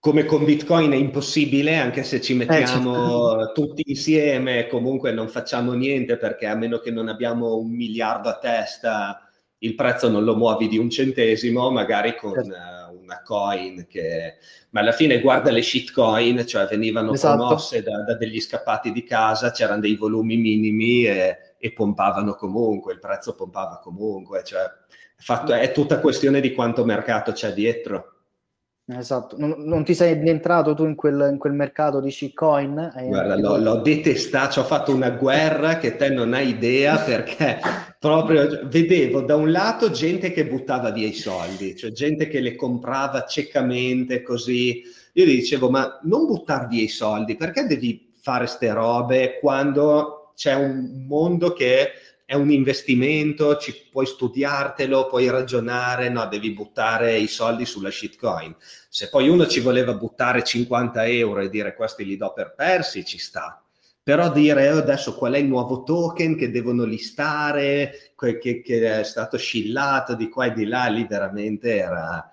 [0.00, 3.52] come con Bitcoin è impossibile, anche se ci mettiamo eh, certo.
[3.52, 8.38] tutti insieme, comunque non facciamo niente perché a meno che non abbiamo un miliardo a
[8.38, 9.28] testa,
[9.58, 12.48] il prezzo non lo muovi di un centesimo, magari con certo.
[12.50, 14.36] uh, una coin che...
[14.70, 17.36] Ma alla fine guarda le shitcoin, cioè venivano esatto.
[17.36, 22.94] promosse da, da, degli scappati di casa, c'erano dei volumi minimi e, e pompavano comunque,
[22.94, 24.62] il prezzo pompava comunque, cioè
[25.16, 28.19] fatto, è tutta questione di quanto mercato c'è dietro.
[28.96, 32.92] Esatto, non, non, ti sei entrato tu in quel, in quel mercato di shitcoin?
[33.06, 37.60] Guarda, l'ho, l'ho detestato, ci ho fatto una guerra che te non hai idea perché
[37.98, 42.56] proprio vedevo da un lato gente che buttava via i soldi, cioè gente che le
[42.56, 44.82] comprava ciecamente così.
[45.14, 50.32] Io gli dicevo, ma non buttare via i soldi, perché devi fare ste robe quando
[50.34, 51.90] c'è un mondo che
[52.30, 58.54] è un investimento, ci puoi studiartelo, puoi ragionare, no, devi buttare i soldi sulla shitcoin.
[58.88, 63.04] Se poi uno ci voleva buttare 50 euro e dire questi li do per persi,
[63.04, 63.60] ci sta.
[64.00, 69.02] Però dire oh, adesso qual è il nuovo token che devono listare, che, che, è
[69.02, 72.30] stato scillato di qua e di là, lì veramente era,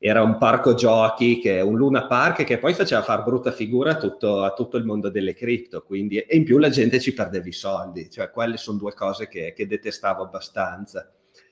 [0.00, 3.96] era un parco giochi, che, un Luna Park che poi faceva far brutta figura a
[3.96, 7.48] tutto, a tutto il mondo delle cripto, quindi, e in più la gente ci perdeva
[7.48, 11.10] i soldi, cioè quelle sono due cose che, che detestavo abbastanza.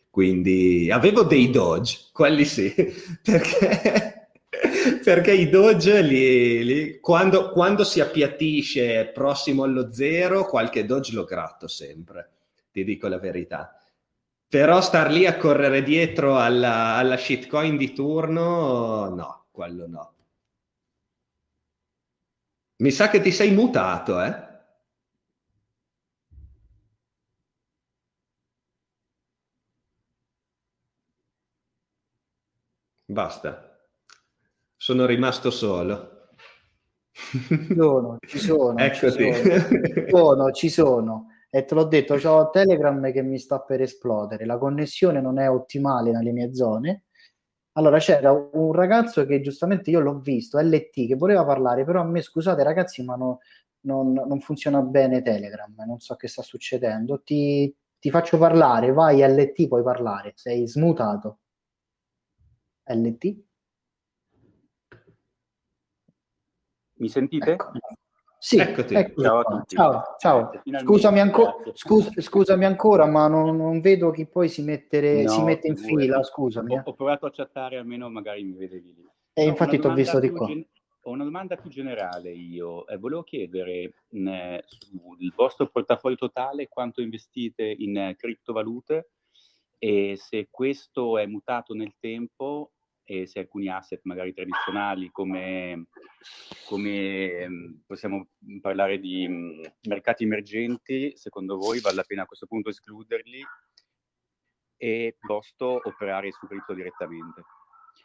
[0.08, 2.72] Quindi avevo dei Doge, quelli sì,
[3.20, 4.28] perché,
[5.02, 11.24] perché i Doge li, li, quando, quando si appiattisce prossimo allo zero, qualche Doge lo
[11.24, 12.30] gratto sempre,
[12.70, 13.76] ti dico la verità
[14.48, 20.14] però star lì a correre dietro alla, alla shitcoin di turno, no, quello no.
[22.78, 24.44] Mi sa che ti sei mutato, eh?
[33.08, 33.78] Basta.
[34.76, 36.28] Sono rimasto solo.
[37.12, 38.76] Ci sono, ci sono.
[38.78, 39.32] Eccoti.
[39.32, 40.52] Ci sono, ci sono.
[40.52, 45.22] Ci sono e te l'ho detto, ho Telegram che mi sta per esplodere, la connessione
[45.22, 47.04] non è ottimale nelle mie zone.
[47.78, 52.04] Allora c'era un ragazzo che giustamente io l'ho visto, LT, che voleva parlare, però a
[52.04, 53.38] me scusate ragazzi, ma no,
[53.86, 57.22] non, non, funziona bene Telegram, non so che sta succedendo.
[57.22, 61.38] Ti, ti faccio parlare, vai LT, puoi parlare, sei smutato.
[62.84, 63.36] LT?
[66.98, 67.52] Mi sentite?
[67.52, 67.70] Ecco.
[68.38, 68.94] Sì, Eccoti.
[68.94, 69.76] Ecco ciao a tutti.
[69.76, 70.50] Ciao, ciao.
[70.82, 75.42] Scusami, anco- scus- scusami, ancora, ma non, non, vedo chi poi si, mettere, no, si
[75.42, 76.72] mette in fila, scusami.
[76.72, 76.82] Ho, eh.
[76.84, 79.08] ho, provato a chattare, almeno magari mi vedevi lì.
[79.32, 80.46] E no, infatti ti ho visto di qua.
[80.46, 80.66] Gen-
[81.02, 82.86] ho una domanda più generale io.
[82.86, 89.10] Eh, volevo chiedere mh, sul vostro portafoglio totale quanto investite in eh, criptovalute
[89.78, 92.72] e se questo è mutato nel tempo
[93.08, 95.86] e se alcuni asset magari tradizionali come,
[96.66, 98.30] come mm, possiamo
[98.60, 103.40] parlare di mm, mercati emergenti, secondo voi vale la pena a questo punto escluderli
[104.76, 107.42] e piuttosto operare su cripto direttamente?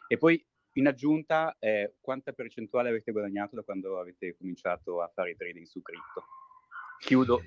[0.06, 0.42] E poi
[0.74, 5.82] in aggiunta, eh, quanta percentuale avete guadagnato da quando avete cominciato a fare trading su
[5.82, 6.24] cripto?
[7.00, 7.42] Chiudo.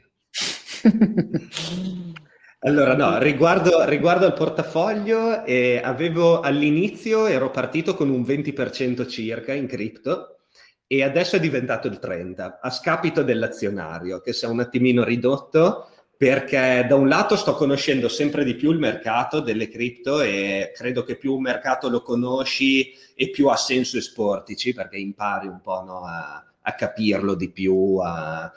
[2.60, 9.53] Allora, no, riguardo, riguardo al portafoglio, eh, avevo all'inizio ero partito con un 20% circa
[9.53, 10.39] in cripto
[10.88, 15.89] e adesso è diventato il 30%, a scapito dell'azionario che si è un attimino ridotto
[16.18, 21.03] perché da un lato sto conoscendo sempre di più il mercato delle cripto e credo
[21.03, 25.84] che più un mercato lo conosci e più ha senso esportici perché impari un po'
[25.84, 28.51] no, a, a, capirlo di più, a,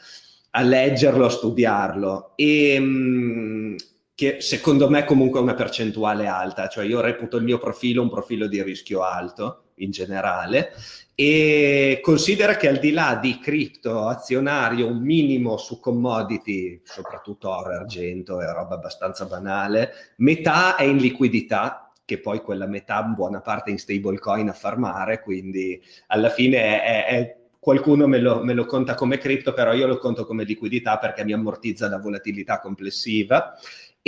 [0.51, 2.32] a leggerlo, a studiarlo.
[2.36, 3.76] E, mh,
[4.14, 8.11] che secondo me comunque è una percentuale alta, cioè io reputo il mio profilo un
[8.11, 10.72] profilo di rischio alto in generale
[11.14, 17.70] e considera che al di là di cripto, azionario, un minimo su commodity, soprattutto oro
[17.70, 23.40] e argento, è roba abbastanza banale, metà è in liquidità, che poi quella metà buona
[23.40, 28.64] parte in stablecoin a farmare, quindi alla fine è, è qualcuno me lo, me lo,
[28.66, 33.54] conta come cripto, però io lo conto come liquidità perché mi ammortizza la volatilità complessiva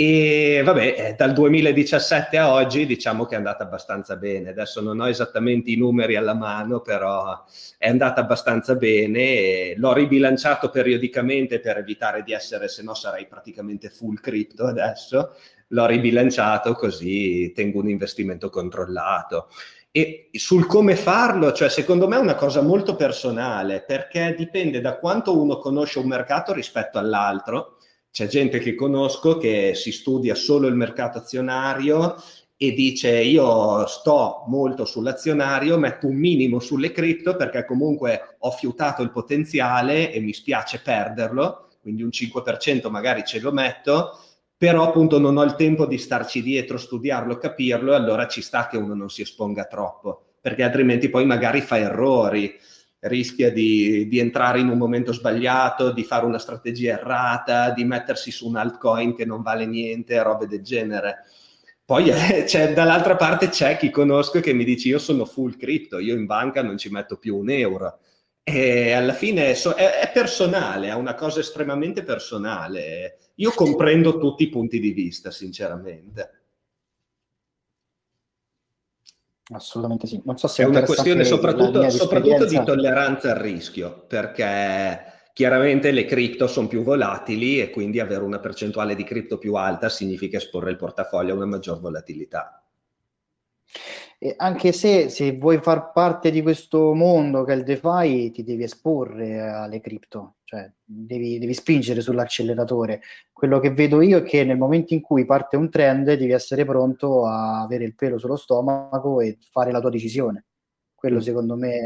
[0.01, 4.49] e vabbè, eh, dal 2017 a oggi diciamo che è andata abbastanza bene.
[4.49, 7.43] Adesso non ho esattamente i numeri alla mano, però
[7.77, 9.75] è andata abbastanza bene.
[9.75, 15.35] L'ho ribilanciato periodicamente per evitare di essere, se no sarei praticamente full crypto adesso.
[15.67, 19.49] L'ho ribilanciato così tengo un investimento controllato.
[19.93, 24.97] E sul come farlo, cioè secondo me è una cosa molto personale, perché dipende da
[24.97, 27.77] quanto uno conosce un mercato rispetto all'altro.
[28.09, 32.15] C'è gente che conosco che si studia solo il mercato azionario
[32.55, 39.01] e dice io sto molto sull'azionario, metto un minimo sulle cripto perché comunque ho fiutato
[39.01, 44.19] il potenziale e mi spiace perderlo, quindi un 5% magari ce lo metto,
[44.61, 48.67] però appunto non ho il tempo di starci dietro, studiarlo, capirlo e allora ci sta
[48.67, 52.59] che uno non si esponga troppo, perché altrimenti poi magari fa errori
[52.99, 58.29] rischia di, di, entrare in un momento sbagliato, di fare una strategia errata, di mettersi
[58.29, 61.23] su un altcoin che non vale niente, robe del genere.
[61.83, 65.97] Poi eh, c'è, dall'altra parte c'è chi conosco che mi dice io sono full crypto,
[65.97, 67.97] io in banca non ci metto più un euro.
[68.43, 73.17] E alla fine so, è, è, personale, è una cosa estremamente personale.
[73.41, 76.41] Io comprendo tutti i punti di vista, sinceramente.
[79.51, 80.21] Assolutamente sì.
[80.23, 86.05] Non so se è una questione soprattutto, soprattutto di tolleranza al rischio, perché chiaramente le
[86.05, 90.69] cripto sono più volatili e quindi avere una percentuale di cripto più alta significa esporre
[90.69, 92.60] il portafoglio a una maggior volatilità.
[94.23, 98.43] E anche se, se vuoi far parte di questo mondo che è il DeFi, ti
[98.43, 103.01] devi esporre alle cripto, cioè devi, devi, spingere sull'acceleratore.
[103.33, 106.65] Quello che vedo io è che nel momento in cui parte un trend devi essere
[106.65, 110.45] pronto a avere il pelo sullo stomaco e fare la tua decisione.
[110.93, 111.21] Quello mm.
[111.21, 111.79] secondo me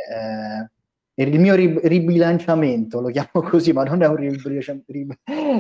[1.14, 4.18] è il mio ribilanciamento, lo chiamo così, ma non è un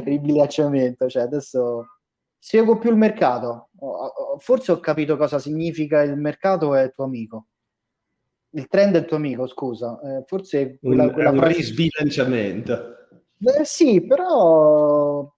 [0.03, 1.94] ribilanciamento, cioè adesso
[2.37, 3.69] seguo più il mercato.
[4.39, 7.47] Forse ho capito cosa significa il mercato è il tuo amico.
[8.51, 9.99] Il trend è il tuo amico, scusa.
[10.01, 11.57] Eh, forse quella, quella un frase...
[11.57, 12.95] risbilanciamento.
[13.37, 15.29] Beh, sì, però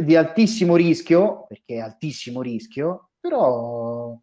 [0.00, 4.16] di altissimo rischio, perché è altissimo rischio, però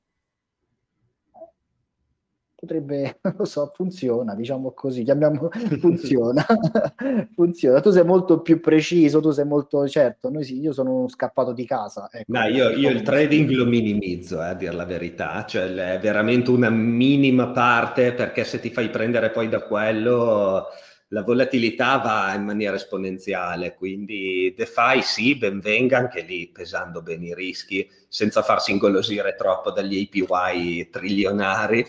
[2.60, 5.50] potrebbe, non lo so, funziona, diciamo così, chiamiamo
[5.80, 6.46] funziona,
[7.34, 7.80] funziona.
[7.80, 11.66] Tu sei molto più preciso, tu sei molto certo, noi sì, io sono scappato di
[11.66, 12.10] casa.
[12.12, 16.00] Ecco, no, io, io il trading lo minimizzo, eh, a dire la verità, cioè è
[16.00, 20.66] veramente una minima parte perché se ti fai prendere poi da quello
[21.12, 27.28] la volatilità va in maniera esponenziale, quindi DeFi sì, ben venga anche lì pesando bene
[27.28, 31.84] i rischi senza farsi ingolosire troppo dagli APY trilionari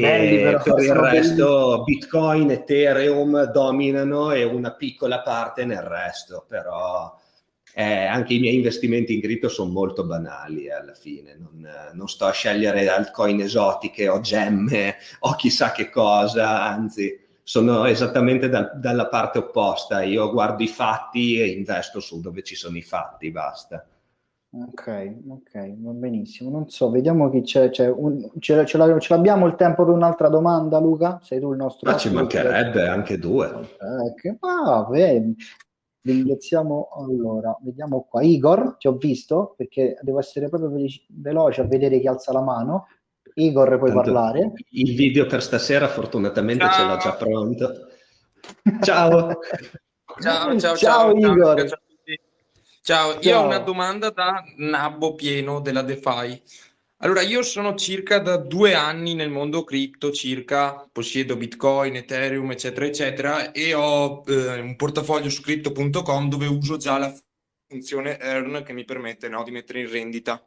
[0.00, 1.82] e però, per il resto belli.
[1.84, 7.14] Bitcoin, Ethereum dominano e una piccola parte nel resto, però
[7.74, 12.08] eh, anche i miei investimenti in cripto sono molto banali eh, alla fine, non, non,
[12.08, 18.72] sto a scegliere altcoin esotiche o gemme o chissà che cosa, anzi sono esattamente da,
[18.74, 23.30] dalla parte opposta, io guardo i fatti e investo su dove ci sono i fatti,
[23.30, 23.86] basta.
[24.54, 26.50] Ok, ok, va benissimo.
[26.50, 27.70] Non so, vediamo chi c'è.
[27.70, 28.78] c'è un, ce, ce,
[29.08, 31.18] l'abbiamo il tempo per un'altra domanda, Luca?
[31.22, 31.90] Sei tu il nostro.
[31.90, 33.46] Ma ci mancherebbe anche due.
[33.46, 34.36] Okay.
[34.40, 35.34] Ah, beh,
[36.02, 36.88] ringraziamo.
[36.98, 38.20] Allora, vediamo qua.
[38.20, 42.88] Igor, ti ho visto perché devo essere proprio veloce a vedere chi alza la mano.
[43.34, 44.52] Igor, puoi Tanto parlare.
[44.72, 46.72] Il video per stasera, fortunatamente, ciao.
[46.72, 47.72] ce l'ho già pronto.
[48.82, 49.28] Ciao.
[50.20, 51.68] ciao, ciao, ciao, ciao, Igor.
[51.68, 51.78] Ciao.
[52.84, 56.42] Ciao, io ho una domanda da nabbo pieno della DeFi.
[56.96, 62.84] Allora, io sono circa da due anni nel mondo cripto, circa, possiedo Bitcoin, Ethereum, eccetera,
[62.86, 67.14] eccetera, e ho eh, un portafoglio su crypto.com dove uso già la
[67.68, 70.44] funzione Earn che mi permette no, di mettere in rendita.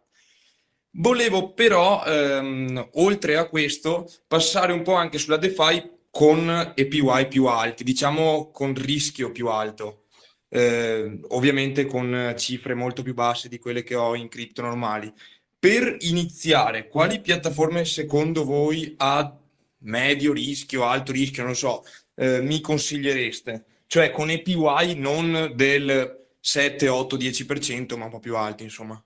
[0.97, 7.45] Volevo però, ehm, oltre a questo, passare un po' anche sulla DeFi con APY più
[7.45, 10.04] alti, diciamo con rischio più alto.
[10.49, 15.11] Eh, ovviamente con cifre molto più basse di quelle che ho in cripto normali.
[15.57, 19.35] Per iniziare, quali piattaforme secondo voi a
[19.79, 21.83] medio rischio, alto rischio, non so,
[22.15, 23.65] eh, mi consigliereste?
[23.87, 29.01] Cioè con APY non del 7, 8, 10%, ma un po' più alti, insomma.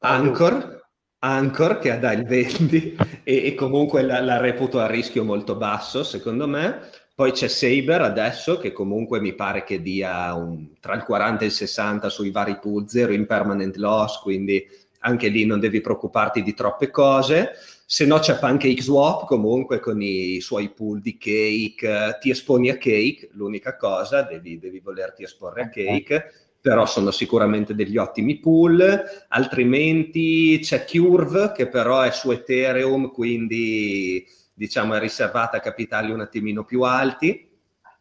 [0.00, 0.88] Anchor,
[1.20, 6.04] Anchor che dà il 20 e, e comunque la, la, reputo a rischio molto basso,
[6.04, 6.88] secondo me.
[7.18, 11.46] Poi c'è Saber adesso che comunque mi pare che dia un, tra il 40 e
[11.46, 14.64] il 60 sui vari pool, zero impermanent loss, quindi
[15.00, 17.54] anche lì non devi preoccuparti di troppe cose.
[17.84, 23.30] Se no c'è PancakeSwap comunque con i suoi pool di cake, ti esponi a cake,
[23.32, 30.58] l'unica cosa, devi, devi volerti esporre a cake però sono sicuramente degli ottimi pool, altrimenti
[30.60, 34.26] c'è Curve che però è su Ethereum, quindi
[34.58, 37.48] diciamo è riservata a capitali un attimino più alti.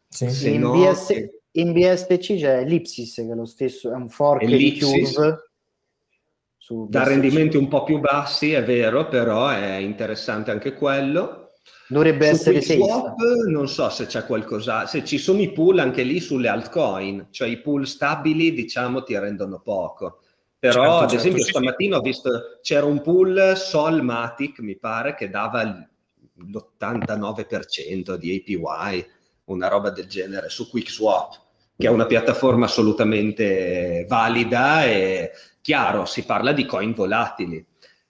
[0.10, 0.54] Sì.
[0.54, 1.42] In, no, BS, che...
[1.52, 5.42] in, BSC c'è Ellipsis che è lo stesso, è un fork Ellipsis, di Curve.
[6.90, 11.52] Da rendimenti un po' più bassi, è vero, però è interessante anche quello.
[11.88, 13.16] Dovrebbe Su essere swap,
[13.48, 17.48] non so se c'è qualcosa, se ci sono i pool anche lì sulle altcoin, cioè
[17.48, 20.20] i pool stabili diciamo ti rendono poco.
[20.60, 21.50] Però certo, ad certo, esempio sì.
[21.52, 25.88] stamattina ho visto c'era un pool Solmatic, mi pare, che dava
[26.38, 29.06] l'89% di APY,
[29.46, 31.42] una roba del genere, su QuickSwap,
[31.78, 35.32] che è una piattaforma assolutamente valida e
[35.62, 37.66] chiaro, si parla di coin volatili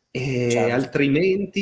[0.09, 0.73] e certo.
[0.73, 1.61] altrimenti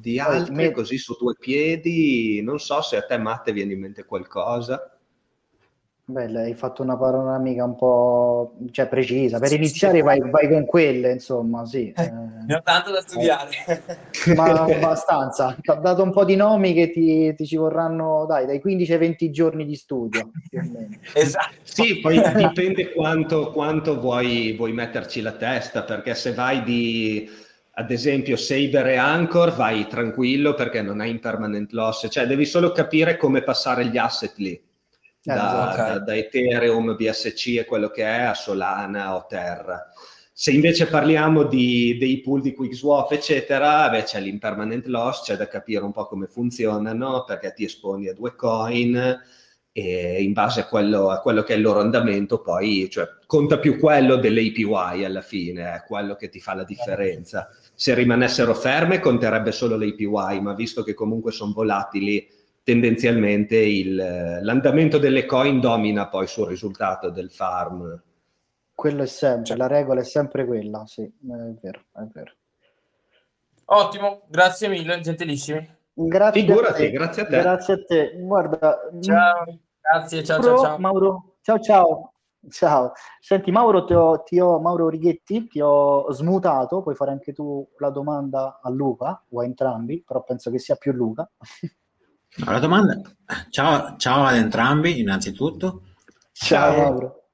[0.00, 0.70] di altre me...
[0.72, 4.93] così su due piedi, non so se a te Matte viene in mente qualcosa.
[6.06, 9.38] Beh, hai fatto una panoramica un po' cioè, precisa.
[9.38, 11.94] Per sì, iniziare sì, vai, vai, con quelle, insomma, sì.
[11.96, 12.12] Eh,
[12.46, 13.48] ne ho tanto da studiare.
[14.36, 15.56] Ma abbastanza.
[15.58, 18.92] Ti ho dato un po' di nomi che ti, ti ci vorranno, dai, dai 15
[18.92, 20.30] ai 20 giorni di studio.
[21.14, 21.54] esatto.
[21.62, 27.26] Sì, poi dipende quanto, quanto vuoi, vuoi metterci la testa, perché se vai di
[27.76, 32.72] ad esempio Saber e Anchor vai tranquillo perché non hai impermanent loss, cioè devi solo
[32.72, 34.72] capire come passare gli asset lì
[35.32, 35.92] da, okay.
[35.92, 39.90] da, da, Ethereum, BSC e quello che è a Solana o Terra.
[40.36, 45.46] Se invece parliamo di, dei pool di QuickSwap, eccetera, beh, c'è l'impermanent loss, c'è da
[45.46, 49.22] capire un po' come funzionano, perché ti esponi a due coin
[49.76, 53.58] e in base a quello, a quello che è il loro andamento, poi cioè, conta
[53.58, 57.48] più quello dell'APY alla fine, è quello che ti fa la differenza.
[57.74, 62.24] Se rimanessero ferme conterebbe solo l'APY, ma visto che comunque sono volatili,
[62.64, 68.02] tendenzialmente il, l'andamento delle coin domina poi sul risultato del farm.
[68.74, 69.56] Quello è sempre, cioè.
[69.56, 72.32] la regola è sempre quella, sì, è vero, è vero.
[73.66, 75.76] Ottimo, grazie mille, gentilissimi.
[75.92, 76.90] Grazie Figurati, a te.
[76.90, 77.40] grazie a te.
[77.40, 78.12] Grazie a te.
[78.18, 80.78] Guarda, ciao, grazie, ciao, Mauro, ciao, ciao.
[80.78, 82.08] Mauro, ciao, ciao.
[82.50, 87.32] Ciao, senti Mauro, ti ho, ti ho, Mauro Righetti, ti ho smutato, puoi fare anche
[87.32, 91.30] tu la domanda a Luca o a entrambi, però penso che sia più Luca.
[92.38, 93.00] La domanda,
[93.48, 95.82] ciao, ciao ad entrambi innanzitutto.
[96.32, 97.28] Ciao Mauro.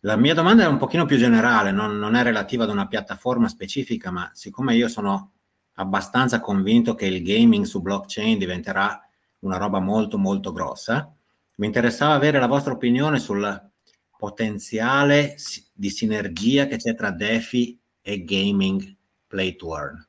[0.00, 3.48] La mia domanda è un pochino più generale, non, non, è relativa ad una piattaforma
[3.48, 5.32] specifica, ma siccome io sono
[5.74, 9.02] abbastanza convinto che il gaming su blockchain diventerà
[9.40, 11.14] una roba molto molto grossa,
[11.56, 13.70] mi interessava avere la vostra opinione sul
[14.16, 15.36] potenziale
[15.72, 18.96] di sinergia che c'è tra DeFi e gaming
[19.26, 20.08] play to earn.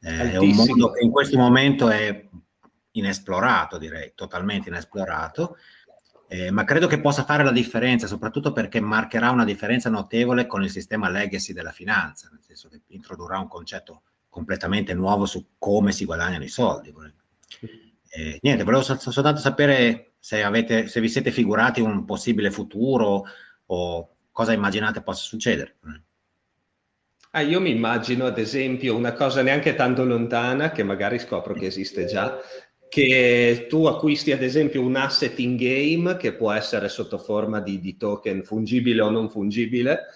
[0.00, 2.26] Eh, è un mondo che in questo momento è
[2.98, 5.56] inesplorato, direi, totalmente inesplorato,
[6.28, 10.62] eh, ma credo che possa fare la differenza, soprattutto perché marcherà una differenza notevole con
[10.62, 15.92] il sistema legacy della finanza, nel senso che introdurrà un concetto completamente nuovo su come
[15.92, 16.94] si guadagnano i soldi.
[18.10, 23.24] Eh, niente, volevo sol- soltanto sapere se, avete, se vi siete figurati un possibile futuro
[23.66, 25.76] o cosa immaginate possa succedere.
[27.32, 31.66] Ah, io mi immagino, ad esempio, una cosa neanche tanto lontana, che magari scopro che
[31.66, 32.38] esiste già,
[32.88, 37.80] che tu acquisti ad esempio un asset in game che può essere sotto forma di,
[37.80, 40.06] di token fungibile o non fungibile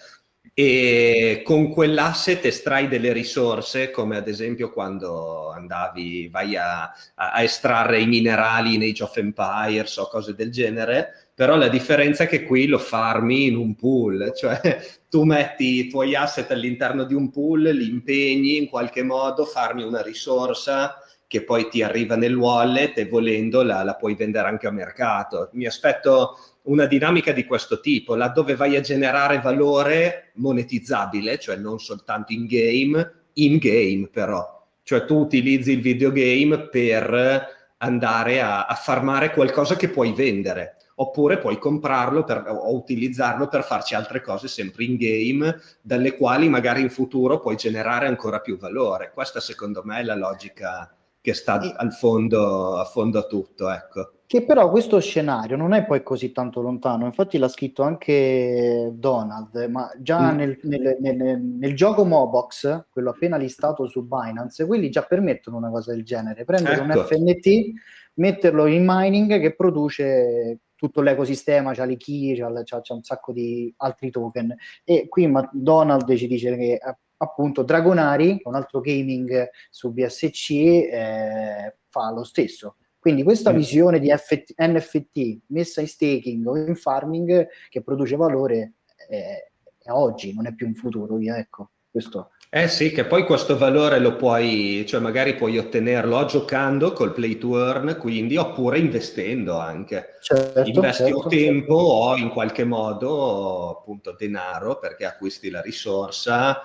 [0.55, 8.01] e con quell'asset estrai delle risorse come ad esempio quando andavi vai a, a, estrarre
[8.01, 12.43] i minerali in Age of Empires o cose del genere però la differenza è che
[12.43, 17.31] qui lo farmi in un pool cioè tu metti i tuoi asset all'interno di un
[17.31, 21.02] pool li impegni in qualche modo farmi una risorsa
[21.33, 25.49] che poi ti arriva nel wallet e volendo la, la puoi vendere anche a mercato.
[25.53, 31.79] Mi aspetto una dinamica di questo tipo, laddove vai a generare valore monetizzabile, cioè non
[31.79, 34.63] soltanto in game, in game però.
[34.83, 41.39] Cioè tu utilizzi il videogame per andare a, a farmare qualcosa che puoi vendere oppure
[41.39, 46.81] puoi comprarlo per, o utilizzarlo per farci altre cose sempre in game, dalle quali magari
[46.81, 49.09] in futuro puoi generare ancora più valore.
[49.11, 51.73] Questa secondo me è la logica che sta e...
[51.73, 53.71] al fondo, a fondo a tutto.
[53.71, 54.11] Ecco.
[54.27, 59.55] Che però questo scenario non è poi così tanto lontano, infatti l'ha scritto anche Donald,
[59.69, 60.35] ma già mm.
[60.35, 65.69] nel, nel, nel, nel, gioco Mobox, quello appena listato su Binance, quelli già permettono una
[65.69, 67.15] cosa del genere, prendere ecco.
[67.15, 67.71] un NFT,
[68.15, 73.31] metterlo in mining che produce tutto l'ecosistema, c'ha le key, c'ha, c'ha, c'ha, un sacco
[73.31, 74.53] di altri token.
[74.83, 76.79] E qui Donald ci dice che
[77.23, 82.77] appunto Dragonari, un altro gaming su BSC, eh, fa lo stesso.
[82.99, 83.55] Quindi questa mm.
[83.55, 88.75] visione di FT, NFT messa in staking o in farming che produce valore
[89.09, 93.25] è, è oggi, non è più un futuro, via, ecco, questo eh sì, che poi
[93.25, 98.77] questo valore lo puoi, cioè magari puoi ottenerlo giocando col play to earn, quindi, oppure
[98.77, 100.19] investendo anche.
[100.21, 101.91] Certo, Investi certo, o tempo certo.
[101.91, 106.61] o in qualche modo appunto denaro perché acquisti la risorsa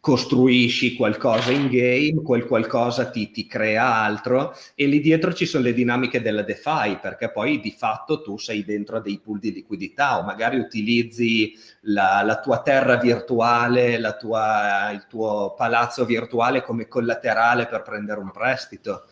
[0.00, 5.64] costruisci qualcosa in game, quel qualcosa ti, ti, crea altro e lì dietro ci sono
[5.64, 10.18] le dinamiche della DeFi perché poi di fatto tu sei dentro dei pool di liquidità
[10.18, 11.52] o magari utilizzi
[11.82, 18.20] la, la tua terra virtuale, la tua, il tuo palazzo virtuale come collaterale per prendere
[18.20, 19.04] un prestito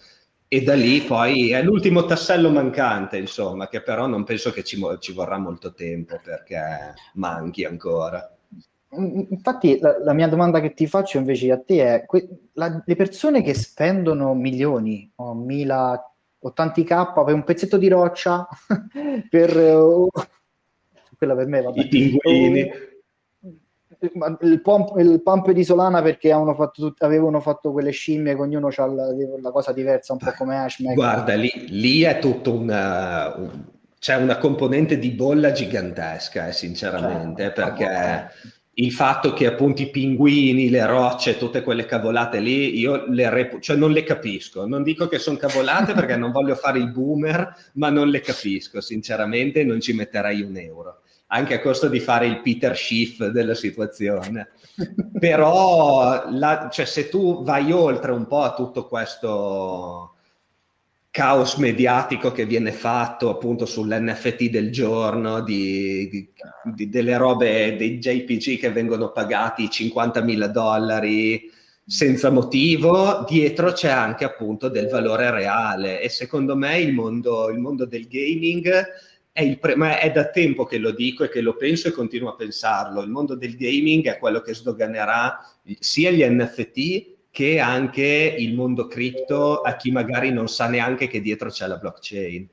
[0.48, 4.80] e da lì poi è l'ultimo tassello mancante insomma che però non penso che ci,
[5.00, 8.35] ci vorrà molto tempo perché manchi ancora.
[8.90, 12.96] Infatti, la, la, mia domanda che ti faccio invece a te è: que- la, le
[12.96, 16.00] persone che spendono milioni o mila
[16.38, 18.46] o tanti K per un pezzetto di roccia,
[19.28, 20.08] per uh,
[21.16, 21.80] quella per me, vabbè.
[21.80, 22.62] I pinguini.
[22.62, 22.94] Uh,
[24.40, 28.68] il, pump, il pump di Solana perché avevano fatto, avevano fatto quelle scimmie che ognuno
[28.68, 29.08] ha la,
[29.40, 30.94] la, cosa diversa, un po' come Ashmack.
[30.94, 33.64] Guarda, lì, lì è tutto una, un,
[33.98, 38.30] c'è una componente di bolla gigantesca, eh, sinceramente, cioè, perché
[38.78, 43.61] il fatto che appunto i pinguini, le rocce, tutte quelle cavolate lì, io le repu-
[43.61, 44.66] cioè non le capisco.
[44.66, 48.81] Non dico che sono cavolate perché non voglio fare il boomer, ma non le capisco,
[48.82, 53.55] sinceramente non ci metterei un euro, anche a costo di fare il Peter Schiff della
[53.55, 54.51] situazione.
[55.19, 60.15] Però la, cioè, se tu vai oltre un po' a tutto questo
[61.16, 66.28] caos mediatico che viene fatto appunto sull'NFT del giorno, di, di,
[66.74, 71.51] di, delle robe, dei JPG che vengono pagati 50.000 dollari
[71.86, 76.02] senza motivo, dietro c'è anche appunto del valore reale.
[76.02, 78.70] E secondo me il mondo, il mondo del gaming
[79.32, 82.28] è, pre- ma è da tempo che lo dico e che lo penso e continuo
[82.28, 85.40] a pensarlo, il mondo del gaming è quello che sdoganerà
[85.78, 91.20] sia gli NFT che anche il mondo cripto a chi magari non sa neanche che
[91.20, 92.48] dietro c'è la blockchain.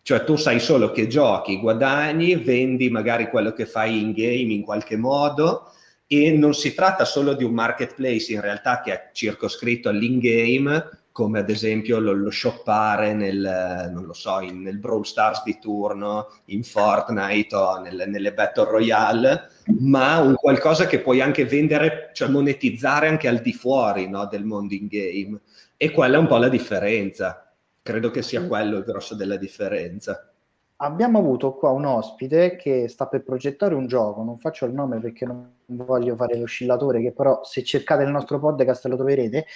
[0.00, 4.62] Cioè tu sai solo che giochi, guadagni, vendi magari quello che fai in game in
[4.62, 5.72] qualche modo
[6.06, 10.88] e non si tratta solo di un marketplace in realtà che è circoscritto all'in-game,
[11.18, 15.58] come ad esempio lo, lo shoppare nel, non lo so, in, nel Brawl Stars di
[15.58, 19.48] turno, in Fortnite o nel, nelle Battle Royale,
[19.80, 24.44] ma un qualcosa che puoi anche vendere, cioè monetizzare anche al di fuori no, del
[24.44, 25.40] mondo in game.
[25.76, 27.52] E quella è un po' la differenza.
[27.82, 30.30] Credo che sia quello il grosso della differenza.
[30.76, 35.00] Abbiamo avuto qua un ospite che sta per progettare un gioco, non faccio il nome
[35.00, 39.46] perché non voglio fare l'oscillatore, che però se cercate il nostro podcast lo troverete,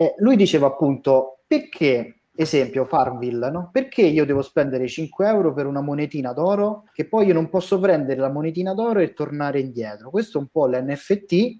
[0.00, 3.68] eh, lui diceva appunto perché, esempio, Farmville, no?
[3.70, 7.78] perché io devo spendere 5 euro per una monetina d'oro che poi io non posso
[7.78, 10.08] prendere la monetina d'oro e tornare indietro?
[10.08, 11.58] Questo un po' l'NFT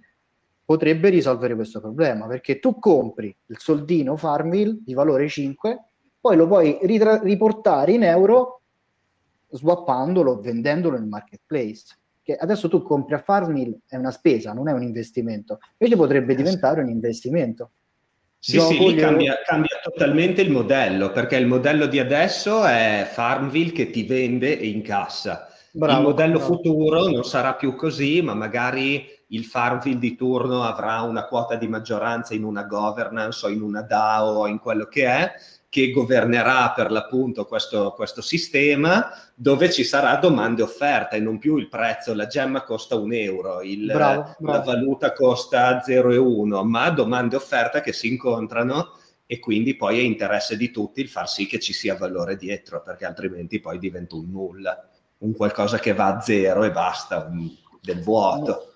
[0.64, 5.84] potrebbe risolvere questo problema perché tu compri il soldino Farmville di valore 5,
[6.18, 8.62] poi lo puoi ritra- riportare in euro
[9.50, 14.72] swappandolo, vendendolo nel marketplace che adesso tu compri a Farmville è una spesa, non è
[14.72, 17.72] un investimento, invece potrebbe diventare un investimento.
[18.42, 23.72] Sì, sì, lì cambia, cambia, totalmente il modello, perché il modello di adesso è Farmville
[23.72, 25.46] che ti vende e incassa.
[25.72, 26.54] Bravo, il modello bravo.
[26.54, 31.68] futuro non sarà più così, ma magari il Farmville di turno avrà una quota di
[31.68, 35.32] maggioranza in una governance o in una DAO o in quello che è,
[35.70, 41.38] che governerà per l'appunto questo, questo sistema dove ci sarà domande e offerta e non
[41.38, 44.58] più il prezzo, la gemma costa un euro, il, bravo, bravo.
[44.58, 50.02] la valuta costa 0,1, ma domande e offerta che si incontrano e quindi poi è
[50.02, 54.16] interesse di tutti il far sì che ci sia valore dietro, perché altrimenti poi diventa
[54.16, 54.88] un nulla,
[55.18, 57.48] un qualcosa che va a zero e basta, un,
[57.80, 58.69] del vuoto.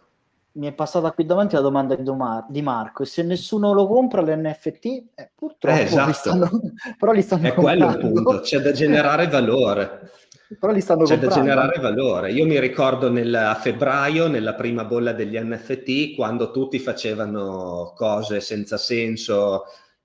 [0.54, 4.84] Mi è passata qui davanti la domanda di, Marco e se nessuno lo compra l'NFT
[5.14, 6.06] eh, purtroppo eh, esatto.
[6.06, 6.50] li stanno,
[6.98, 10.10] però li stanno è quello il punto c'è da generare valore
[10.58, 11.34] però li stanno c'è comprando.
[11.34, 16.52] da generare valore io mi ricordo nel, a febbraio nella prima bolla degli NFT quando
[16.52, 19.64] tutti facevano cose senza senso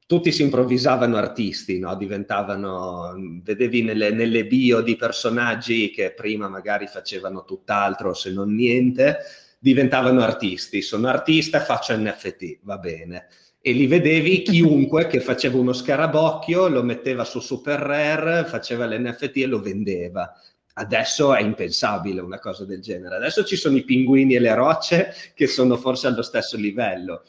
[0.10, 1.96] tutti si improvvisavano artisti, no?
[1.96, 3.14] diventavano,
[3.44, 9.20] vedevi nelle, nelle, bio di personaggi che prima magari facevano tutt'altro se non niente,
[9.60, 10.81] diventavano artisti.
[10.81, 13.27] Sono artista, faccio NFT, va bene.
[13.61, 19.38] E li vedevi chiunque che faceva uno scarabocchio, lo metteva su Super Rare, faceva l'NFT
[19.38, 20.34] e lo vendeva.
[20.73, 23.18] Adesso è impensabile una cosa del genere.
[23.18, 27.23] Adesso ci sono i pinguini e le rocce che sono forse allo stesso livello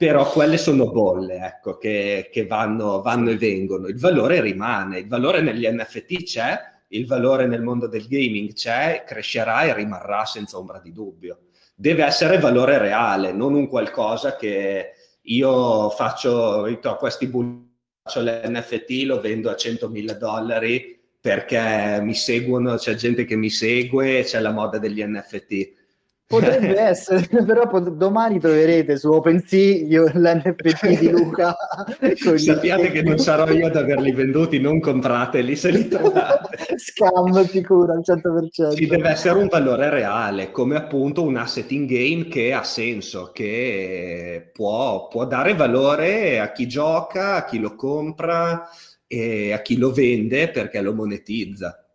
[0.00, 3.86] però quelle sono bolle ecco, che, che vanno, vanno, e vengono.
[3.86, 6.58] Il valore rimane, il valore negli NFT c'è,
[6.88, 11.48] il valore nel mondo del gaming c'è, crescerà e rimarrà senza ombra di dubbio.
[11.80, 14.90] Deve essere valore reale, non un qualcosa che
[15.22, 22.76] io faccio, a questi bulli, faccio l'NFT, lo vendo a 100.000 dollari perché mi seguono,
[22.76, 25.79] c'è gente che mi segue, c'è la moda degli NFT
[26.30, 31.56] Potrebbe essere, però pot- domani troverete su OpenSea l'NFT di Luca.
[32.36, 36.76] Sappiate che non sarò io ad averli venduti, non comprateli se li trovate.
[36.76, 38.76] Scam sicuro al 100%.
[38.76, 43.32] Ci deve essere un valore reale, come appunto un asset in game che ha senso,
[43.34, 48.68] che può, può dare valore a chi gioca, a chi lo compra
[49.08, 51.89] e a chi lo vende perché lo monetizza.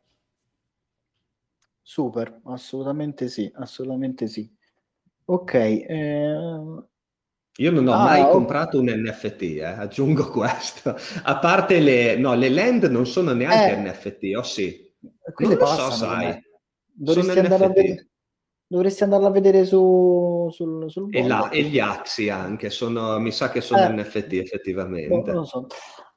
[1.88, 4.52] Super, assolutamente sì, assolutamente sì.
[5.26, 5.54] Ok.
[5.54, 6.84] Eh...
[7.58, 8.30] Io non ho ah, mai oh.
[8.30, 10.96] comprato un NFT, eh, aggiungo questo.
[11.22, 12.18] A parte le...
[12.18, 14.92] No, le land non sono neanche eh, NFT, o oh sì?
[15.38, 16.44] Non lo so, sai.
[16.92, 18.10] Dovresti andare, vedere,
[18.66, 23.32] dovresti andarla a vedere su, sul, sul e, la, e, gli Axi anche, sono, mi
[23.32, 25.32] sa che sono eh, NFT effettivamente.
[25.32, 25.68] Non lo so.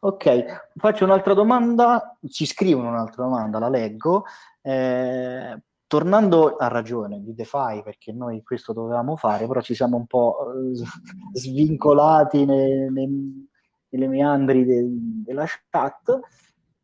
[0.00, 4.24] Ok, faccio un'altra domanda, ci scrivono un'altra domanda, la leggo.
[4.68, 10.06] Eh, tornando a ragione di DeFi, perché noi questo dovevamo fare, però ci siamo un
[10.06, 10.74] po' eh,
[11.32, 13.48] svincolati nei, nei,
[13.88, 14.84] nelle meandri de,
[15.24, 16.20] della chat,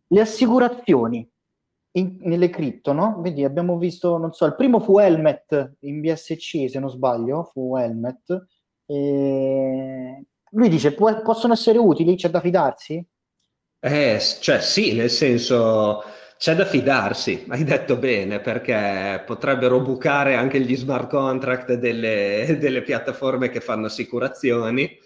[0.06, 1.30] le assicurazioni
[1.98, 3.20] in, nelle cripto, no?
[3.20, 7.76] Vedi, abbiamo visto, non so, il primo fu Helmet in BSC, se non sbaglio, fu
[7.76, 8.46] Helmet.
[8.86, 10.24] E...
[10.52, 12.16] Lui dice, possono essere utili?
[12.16, 13.06] C'è da fidarsi?
[13.78, 16.02] Eh, cioè sì, nel senso
[16.36, 22.82] c'è da fidarsi, hai detto bene, perché potrebbero bucare anche gli smart contract delle, delle
[22.82, 24.98] piattaforme che fanno assicurazioni,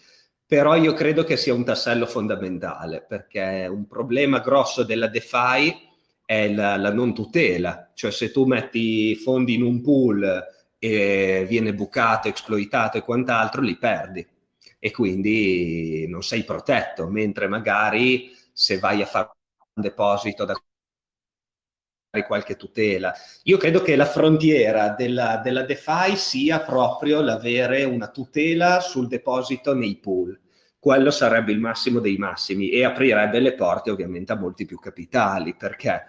[0.46, 5.86] però io credo che sia un tassello fondamentale, perché un problema grosso della DeFi
[6.24, 10.46] è la, la non tutela, cioè se tu metti fondi in un pool
[10.78, 14.26] e viene bucato, esploitato e quant'altro, li perdi.
[14.78, 19.30] E quindi non sei protetto, mentre magari se vai a fare
[19.74, 20.54] un deposito da
[22.26, 23.12] qualche tutela.
[23.44, 29.74] Io credo che la frontiera della, della DeFi sia proprio l'avere una tutela sul deposito
[29.74, 30.38] nei pool.
[30.78, 35.54] Quello sarebbe il massimo dei massimi e aprirebbe le porte ovviamente a molti più capitali,
[35.56, 36.04] perché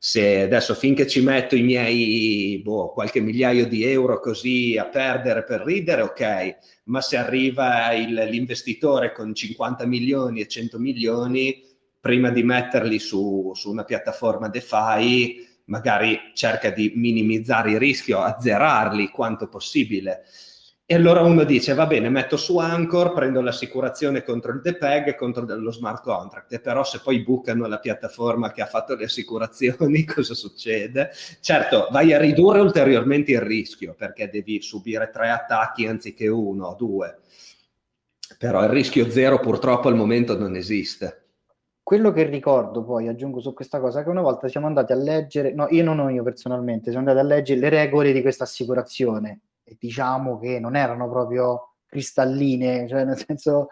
[0.00, 5.42] se adesso finché ci metto i miei boh, qualche migliaio di euro così a perdere
[5.42, 11.64] per ridere, ok, ma se arriva il, l'investitore con 50 milioni e 100 milioni,
[12.00, 19.08] prima di metterli su, su una piattaforma DeFi, magari cerca di minimizzare il rischio, azzerarli
[19.08, 20.24] quanto possibile.
[20.90, 25.14] E allora uno dice, va bene, metto su Anchor, prendo l'assicurazione contro il DPEG e
[25.16, 29.04] contro lo smart contract, e però se poi bucano la piattaforma che ha fatto le
[29.04, 31.10] assicurazioni, cosa succede?
[31.40, 36.74] Certo, vai a ridurre ulteriormente il rischio, perché devi subire tre attacchi anziché uno o
[36.74, 37.18] due.
[38.38, 41.27] Però il rischio zero purtroppo al momento non esiste.
[41.88, 45.54] Quello che ricordo poi, aggiungo su questa cosa, che una volta siamo andati a leggere,
[45.54, 49.40] no, io non ho io personalmente, siamo andati a leggere le regole di questa assicurazione
[49.64, 53.68] e diciamo che non erano proprio cristalline, cioè nel senso...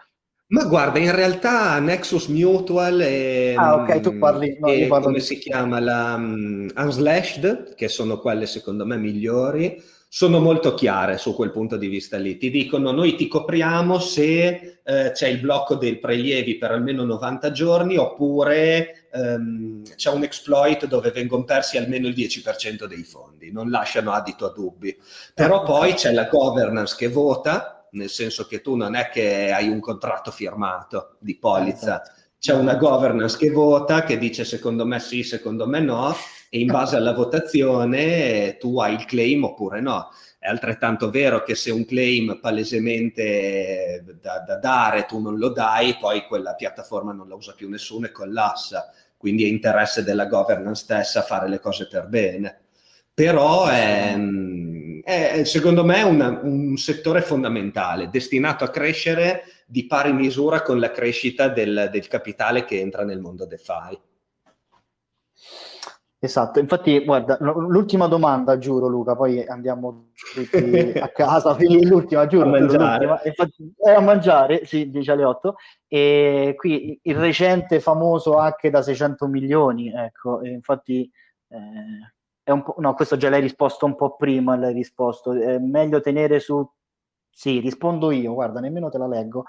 [0.47, 3.53] Ma guarda, in realtà Nexus Mutual e...
[3.55, 4.57] Ah, ok, tu parli...
[4.59, 5.19] No, e, come di...
[5.19, 5.79] si chiama?
[5.79, 9.79] La um, Unslashed, che sono quelle secondo me migliori,
[10.09, 12.37] sono molto chiare su quel punto di vista lì.
[12.37, 17.51] Ti dicono noi ti copriamo se eh, c'è il blocco dei prelievi per almeno 90
[17.51, 23.69] giorni oppure ehm, c'è un exploit dove vengono persi almeno il 10% dei fondi, non
[23.69, 24.97] lasciano adito a dubbi.
[25.33, 29.67] Però poi c'è la governance che vota, nel senso che tu non è che hai
[29.67, 32.11] un contratto firmato di polizza, esatto.
[32.39, 36.15] c'è una governance che vota, che dice secondo me sì, secondo me no,
[36.49, 40.09] e in base alla votazione tu hai il claim oppure no.
[40.39, 45.97] È altrettanto vero che se un claim palesemente da, da dare tu non lo dai,
[45.99, 48.91] poi quella piattaforma non la usa più nessuno e collassa.
[49.17, 52.59] Quindi è interesse della governance stessa fare le cose per bene.
[53.13, 54.15] Però è,
[55.03, 60.91] è secondo me una, un settore fondamentale, destinato a crescere di pari misura con la
[60.91, 63.99] crescita del, del capitale che entra nel mondo DeFi.
[66.19, 70.57] Esatto, infatti, guarda, l'ultima domanda, giuro Luca, poi andiamo tutti
[70.99, 73.21] a casa, l'ultima, giuro, a mangiare.
[73.25, 75.55] Infatti, è a mangiare, sì, dice alle 8,
[75.87, 81.07] e qui il recente famoso hack da 600 milioni, ecco, infatti
[81.49, 85.59] eh, è un po', no, questo già l'hai risposto un po' prima, l'hai risposto, è
[85.59, 86.67] meglio tenere su,
[87.29, 89.43] sì, rispondo io, guarda, nemmeno te la leggo,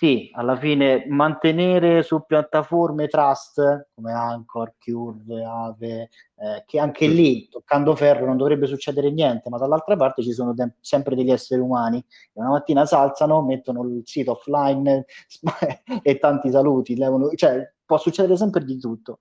[0.00, 7.46] sì, alla fine mantenere su piattaforme trust come Anchor, Curve, Ave, eh, che anche lì,
[7.50, 11.60] toccando ferro, non dovrebbe succedere niente, ma dall'altra parte ci sono de- sempre degli esseri
[11.60, 15.04] umani che una mattina si alzano, mettono il sito offline
[16.02, 19.18] e tanti saluti, levano, cioè può succedere sempre di tutto.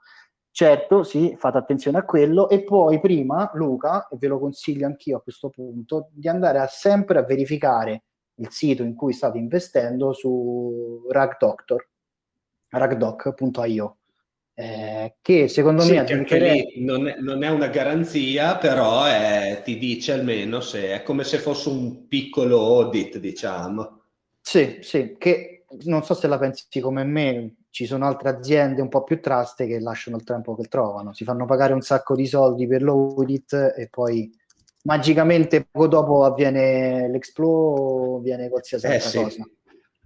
[0.49, 5.17] Certo, sì, fate attenzione a quello e poi prima, Luca, e ve lo consiglio anch'io
[5.17, 8.03] a questo punto, di andare a sempre a verificare
[8.39, 11.87] il sito in cui state investendo su RagDoctor,
[12.69, 13.97] ragdoc.io.
[14.53, 16.83] Eh, che secondo sì, me aggiungerei...
[16.83, 21.37] non, è, non, è, una garanzia, però è, ti dice almeno se è come se
[21.37, 24.01] fosse un piccolo audit, diciamo.
[24.41, 28.89] Sì, sì, che non so se la pensi come me, ci sono altre aziende un
[28.89, 32.25] po' più traste che lasciano il tempo che trovano, si fanno pagare un sacco di
[32.25, 34.29] soldi per l'audit e poi
[34.83, 39.17] magicamente poco dopo avviene l'explo, viene qualsiasi eh, altra sì.
[39.17, 39.49] cosa.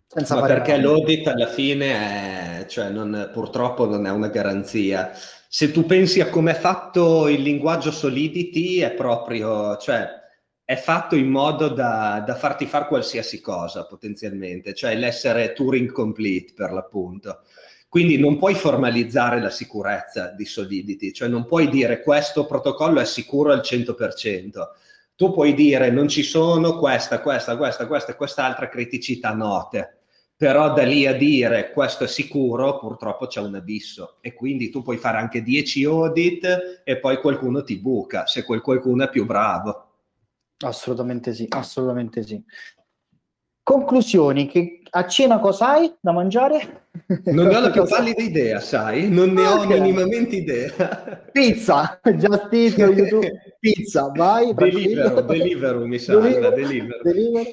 [0.07, 0.83] Senza Ma perché male.
[0.83, 5.11] l'audit alla fine è, cioè non, purtroppo non è una garanzia.
[5.47, 10.07] Se tu pensi a come è fatto il linguaggio Solidity, è proprio, cioè,
[10.63, 16.53] è fatto in modo da, da farti fare qualsiasi cosa potenzialmente, cioè l'essere Turing complete
[16.53, 17.41] per l'appunto.
[17.93, 23.05] Quindi non puoi formalizzare la sicurezza di Solidity, cioè non puoi dire questo protocollo è
[23.05, 24.49] sicuro al 100%.
[25.15, 29.97] Tu puoi dire non ci sono questa, questa, questa, questa e quest'altra criticità note,
[30.35, 34.81] però da lì a dire questo è sicuro purtroppo c'è un abisso e quindi tu
[34.81, 39.23] puoi fare anche 10 audit e poi qualcuno ti buca se quel qualcuno è più
[39.27, 39.89] bravo.
[40.65, 42.43] Assolutamente sì, assolutamente sì.
[43.61, 46.87] Conclusioni, che a cena cosa hai da mangiare?
[47.25, 49.09] Non ne ho la più pallida idea, sai?
[49.09, 49.79] Non ne okay.
[49.79, 50.71] ho minimamente idea.
[51.31, 54.53] Pizza, già titolo YouTube, pizza, vai.
[54.53, 56.17] Delivero, Delivero mi sa.
[56.19, 57.01] Delivero.
[57.01, 57.49] Delivero.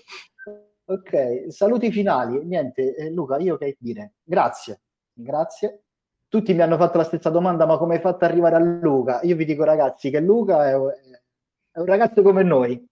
[0.84, 2.44] Ok, saluti finali.
[2.44, 4.14] Niente, eh, Luca, io che dire?
[4.22, 5.84] Grazie, grazie.
[6.28, 9.20] Tutti mi hanno fatto la stessa domanda, ma come hai fatto ad arrivare a Luca?
[9.22, 12.86] Io vi dico ragazzi che Luca è, è un ragazzo come noi,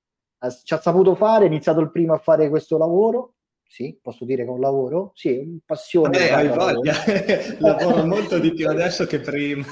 [0.64, 3.34] ci ha saputo fare, è iniziato il primo a fare questo lavoro,
[3.70, 6.19] sì, posso dire che è un lavoro, sì, un passione.
[6.19, 6.95] Vabbè, hai voglia,
[7.61, 9.66] lavoro molto di più adesso che prima.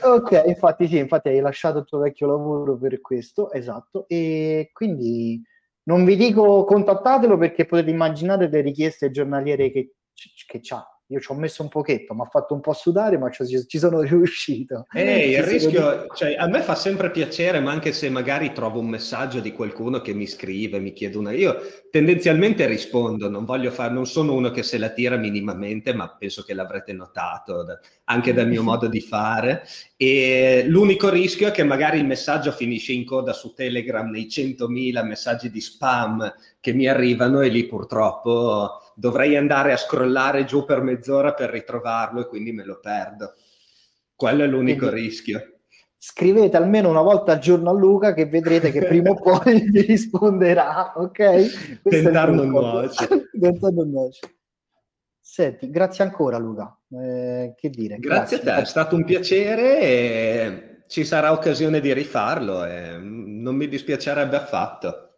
[0.00, 5.40] ok, infatti sì, infatti hai lasciato il tuo vecchio lavoro per questo, esatto, e quindi
[5.84, 9.96] non vi dico contattatelo perché potete immaginare le richieste giornaliere che,
[10.46, 13.30] che ha io ci ho messo un pochetto, mi ha fatto un po' sudare, ma
[13.30, 14.86] ci, ci sono riuscito.
[14.92, 18.88] Ehi, il rischio, cioè, a me fa sempre piacere, ma anche se magari trovo un
[18.88, 21.32] messaggio di qualcuno che mi scrive, mi chiede una...
[21.32, 21.56] Io
[21.90, 26.42] tendenzialmente rispondo, non voglio fare, non sono uno che se la tira minimamente, ma penso
[26.42, 27.64] che l'avrete notato
[28.04, 29.66] anche dal mio modo di fare.
[29.96, 35.04] E l'unico rischio è che magari il messaggio finisce in coda su Telegram nei 100.000
[35.04, 40.80] messaggi di spam che mi arrivano e lì purtroppo dovrei andare a scrollare giù per
[40.80, 43.34] mezz'ora per ritrovarlo e quindi me lo perdo.
[44.14, 45.56] Quello è l'unico quindi, rischio.
[45.98, 49.80] Scrivete almeno una volta al giorno a Luca che vedrete che prima o poi vi
[49.80, 51.82] risponderà, ok?
[51.82, 53.08] Tentar non nuoce.
[53.40, 54.36] Tentar non nuoce.
[55.18, 56.78] Senti, grazie ancora Luca.
[56.88, 57.98] Eh, che dire?
[57.98, 62.98] Grazie, grazie, a te, è stato un piacere e ci sarà occasione di rifarlo e
[62.98, 65.11] non mi dispiacerebbe affatto.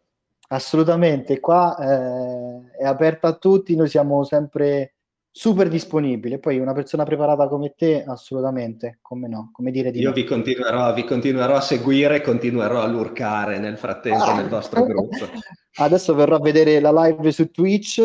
[0.48, 4.94] Assolutamente, qua eh, è aperta a tutti, noi siamo sempre
[5.36, 6.38] super disponibili.
[6.38, 10.14] Poi una persona preparata come te, assolutamente, come no, come dire di Io no.
[10.14, 14.36] vi continuerò, vi continuerò a seguire, continuerò a lurcare nel frattempo ah.
[14.36, 15.26] nel vostro gruppo.
[15.76, 18.00] Adesso verrò a vedere la live su Twitch.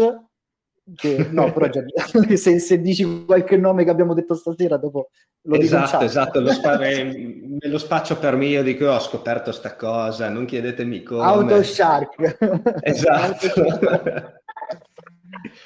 [0.96, 1.84] Che, no, però già,
[2.36, 5.10] se, se, dici qualche nome che abbiamo detto stasera, dopo
[5.44, 9.76] lo Esatto, esatto, lo spa- me lo spaccio per me, io dico, ho scoperto sta
[9.76, 11.24] cosa, non chiedetemi come.
[11.24, 12.38] Autoshark.
[12.82, 13.48] Esatto.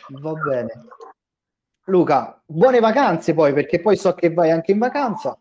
[0.09, 0.71] Va bene.
[1.85, 5.37] Luca, buone vacanze poi, perché poi so che vai anche in vacanza.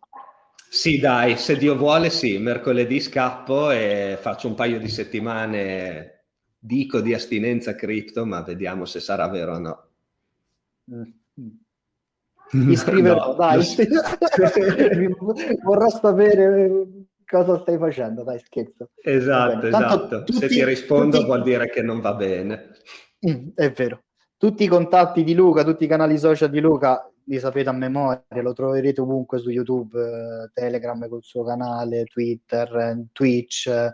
[0.69, 6.22] Sì, dai, se Dio vuole, sì, mercoledì scappo e faccio un paio di settimane
[6.65, 9.87] dico di astinenza cripto, ma vediamo se sarà vero o no.
[12.53, 13.65] Mi scriverò, no, dai.
[15.63, 16.87] Vorrò sapere
[17.27, 18.91] cosa stai facendo, dai, scherzo.
[19.03, 20.23] Esatto, esatto.
[20.23, 21.27] Tutti, se ti rispondo tutti...
[21.27, 22.71] vuol dire che non va bene.
[23.29, 24.05] Mm, è vero.
[24.37, 28.25] Tutti i contatti di Luca, tutti i canali social di Luca li sapete a memoria,
[28.41, 33.93] lo troverete ovunque su YouTube, eh, Telegram col suo canale, Twitter, eh, Twitch, eh,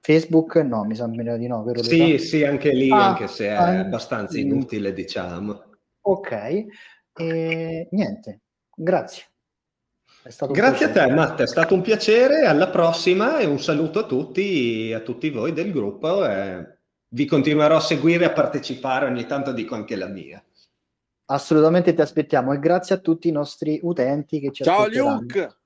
[0.00, 1.82] Facebook no, mi sembra di no, vero?
[1.82, 5.62] Sì, sì, anche lì, ah, anche se è ah, abbastanza inutile, diciamo.
[6.02, 6.66] Ok,
[7.12, 8.40] e niente,
[8.74, 9.24] grazie.
[10.50, 12.44] Grazie a te, Matt, è stato un piacere.
[12.44, 16.22] Alla prossima e un saluto a tutti, a tutti voi del gruppo.
[17.10, 20.42] Vi continuerò a seguire e a partecipare, ogni tanto dico anche la mia.
[21.30, 25.57] Assolutamente ti aspettiamo e grazie a tutti i nostri utenti che ci Ciao Luke!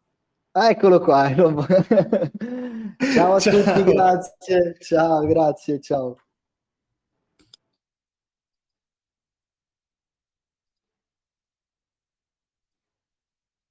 [0.54, 1.28] Ah, eccolo qua.
[3.14, 3.62] Ciao a ciao.
[3.62, 4.76] tutti, grazie.
[4.78, 6.21] Ciao, grazie, ciao.